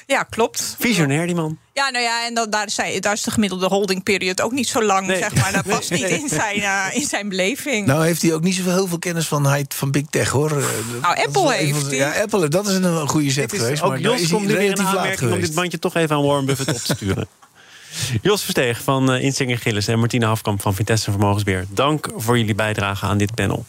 Ja, 0.06 0.24
klopt. 0.24 0.65
Visionair, 0.80 1.26
die 1.26 1.36
man. 1.36 1.58
Ja, 1.74 1.90
nou 1.90 2.04
ja, 2.04 2.26
en 2.26 2.34
dan, 2.34 2.50
daar, 2.50 2.66
is, 2.66 3.00
daar 3.00 3.14
is 3.14 3.22
de 3.22 3.32
gemiddelde 3.32 3.68
holdingperiode 3.68 4.44
ook 4.44 4.52
niet 4.52 4.68
zo 4.68 4.84
lang, 4.84 5.08
zeg 5.08 5.36
maar. 5.36 5.52
Dat 5.54 5.68
past 5.76 5.92
niet 5.92 6.10
in 6.10 6.30
zijn, 6.30 6.58
uh, 6.58 6.86
in 6.92 7.06
zijn 7.06 7.30
beleving. 7.30 7.86
Nou 7.88 8.06
heeft 8.06 8.22
hij 8.22 8.34
ook 8.34 8.42
niet 8.42 8.56
zoveel 8.56 8.74
heel 8.74 8.88
veel 8.88 9.00
kennis 9.00 9.28
van, 9.28 9.66
van 9.68 9.92
Big 9.92 10.06
Tech, 10.10 10.30
hoor. 10.30 10.64
Nou, 11.02 11.18
Apple 11.26 11.54
heeft. 11.54 11.92
Ja, 11.92 12.12
Apple, 12.22 12.48
dat 12.48 12.68
is 12.68 12.76
een 12.76 13.08
goede 13.08 13.32
zet 13.32 13.54
geweest. 13.54 13.82
Ook 13.82 13.90
maar 13.90 14.00
Jos 14.00 14.28
komt 14.28 14.48
nu 14.48 14.56
weer 14.56 14.72
een 14.72 14.86
aanmerking 14.86 15.32
om 15.32 15.40
dit 15.40 15.54
bandje 15.54 15.80
toch 15.80 15.96
even 15.96 16.16
aan 16.16 16.24
Warren 16.24 16.46
Buffett 16.46 16.70
op 16.70 16.78
te 16.78 16.94
sturen. 16.96 17.28
Jos 18.22 18.42
Versteeg 18.42 18.82
van 18.82 19.14
uh, 19.14 19.24
Insinger 19.24 19.58
Gillis 19.58 19.88
en 19.88 20.00
Martina 20.00 20.28
Hafkamp 20.28 20.62
van 20.62 20.76
Vitesse 20.76 21.12
Vermogensbeheer. 21.12 21.66
Dank 21.70 22.10
voor 22.16 22.38
jullie 22.38 22.56
bijdrage 22.56 23.06
aan 23.06 23.18
dit 23.18 23.36
panel. 23.36 23.66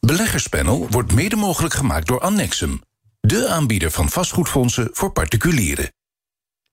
Beleggerspanel 0.00 0.86
wordt 0.90 1.12
mede 1.12 1.36
mogelijk 1.36 1.74
gemaakt 1.74 2.06
door 2.06 2.20
Annexum. 2.20 2.80
De 3.20 3.48
aanbieder 3.48 3.90
van 3.90 4.08
vastgoedfondsen 4.08 4.88
voor 4.92 5.12
particulieren. 5.12 5.90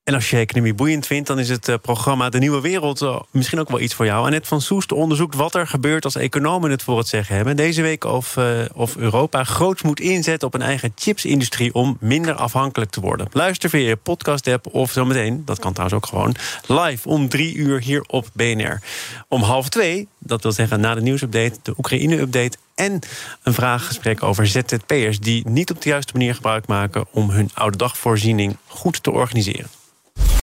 En 0.05 0.13
als 0.13 0.29
je 0.29 0.37
economie 0.37 0.73
boeiend 0.73 1.07
vindt, 1.07 1.27
dan 1.27 1.39
is 1.39 1.49
het 1.49 1.67
uh, 1.67 1.75
programma 1.81 2.29
De 2.29 2.37
Nieuwe 2.37 2.61
Wereld 2.61 3.01
uh, 3.01 3.19
misschien 3.31 3.59
ook 3.59 3.69
wel 3.69 3.79
iets 3.79 3.93
voor 3.93 4.05
jou. 4.05 4.25
Annette 4.25 4.47
van 4.47 4.61
Soest 4.61 4.91
onderzoekt 4.91 5.35
wat 5.35 5.55
er 5.55 5.67
gebeurt 5.67 6.03
als 6.03 6.15
economen 6.15 6.71
het 6.71 6.83
voor 6.83 6.97
het 6.97 7.07
zeggen 7.07 7.35
hebben. 7.35 7.55
Deze 7.55 7.81
week 7.81 8.03
of, 8.03 8.35
uh, 8.35 8.59
of 8.73 8.95
Europa 8.95 9.43
groots 9.43 9.81
moet 9.81 9.99
inzetten 9.99 10.47
op 10.47 10.53
een 10.53 10.61
eigen 10.61 10.91
chipsindustrie 10.95 11.73
om 11.73 11.97
minder 11.99 12.33
afhankelijk 12.33 12.91
te 12.91 12.99
worden. 12.99 13.27
Luister 13.31 13.69
via 13.69 13.87
je 13.87 13.95
podcast-app 13.95 14.67
of 14.71 14.91
zometeen, 14.91 15.41
dat 15.45 15.59
kan 15.59 15.73
trouwens 15.73 15.97
ook 16.03 16.09
gewoon, 16.09 16.35
live 16.67 17.09
om 17.09 17.29
drie 17.29 17.55
uur 17.55 17.81
hier 17.81 18.03
op 18.07 18.27
BNR. 18.33 18.81
Om 19.27 19.41
half 19.41 19.69
twee, 19.69 20.07
dat 20.19 20.43
wil 20.43 20.51
zeggen 20.51 20.79
na 20.79 20.95
de 20.95 21.01
nieuwsupdate, 21.01 21.59
de 21.63 21.73
Oekraïne-update 21.77 22.57
en 22.75 22.99
een 23.43 23.53
vraaggesprek 23.53 24.23
over 24.23 24.47
ZZP'ers 24.47 25.19
die 25.19 25.49
niet 25.49 25.71
op 25.71 25.81
de 25.81 25.89
juiste 25.89 26.13
manier 26.13 26.35
gebruik 26.35 26.67
maken 26.67 27.05
om 27.11 27.29
hun 27.29 27.49
oude 27.53 27.77
dagvoorziening 27.77 28.57
goed 28.67 29.03
te 29.03 29.11
organiseren. 29.11 29.74